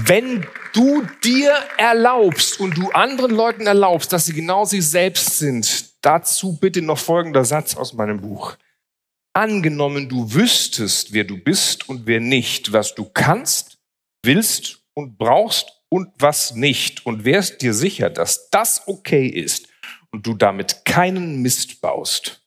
wenn 0.06 0.46
du 0.74 1.06
dir 1.24 1.52
erlaubst 1.78 2.60
und 2.60 2.78
du 2.78 2.90
anderen 2.92 3.32
Leuten 3.32 3.68
erlaubst, 3.68 4.12
dass 4.14 4.26
sie 4.26 4.34
genau 4.34 4.66
sie 4.66 4.82
selbst 4.82 5.38
sind, 5.38 6.04
dazu 6.04 6.58
bitte 6.58 6.82
noch 6.82 6.98
folgender 6.98 7.46
Satz 7.46 7.76
aus 7.76 7.94
meinem 7.94 8.22
Buch. 8.22 8.58
Angenommen, 9.34 10.10
du 10.10 10.34
wüsstest, 10.34 11.14
wer 11.14 11.24
du 11.24 11.38
bist 11.38 11.88
und 11.88 12.06
wer 12.06 12.20
nicht, 12.20 12.72
was 12.72 12.96
du 12.96 13.06
kannst, 13.06 13.78
willst 14.24 14.84
und 14.94 15.18
brauchst 15.18 15.84
und 15.90 16.12
was 16.18 16.56
nicht 16.56 17.06
und 17.06 17.26
wärst 17.26 17.62
dir 17.62 17.74
sicher, 17.74 18.10
dass 18.10 18.50
das 18.50 18.88
okay 18.88 19.28
ist 19.28 19.68
und 20.12 20.26
du 20.26 20.34
damit 20.34 20.86
keinen 20.86 21.42
Mist 21.42 21.82
baust, 21.82 22.46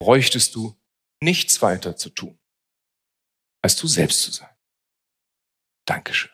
bräuchtest 0.00 0.54
du 0.54 0.76
nichts 1.22 1.62
weiter 1.62 1.96
zu 1.96 2.10
tun, 2.10 2.38
als 3.62 3.76
du 3.76 3.86
selbst 3.86 4.20
zu 4.20 4.32
sein. 4.32 4.50
Dankeschön. 5.86 6.33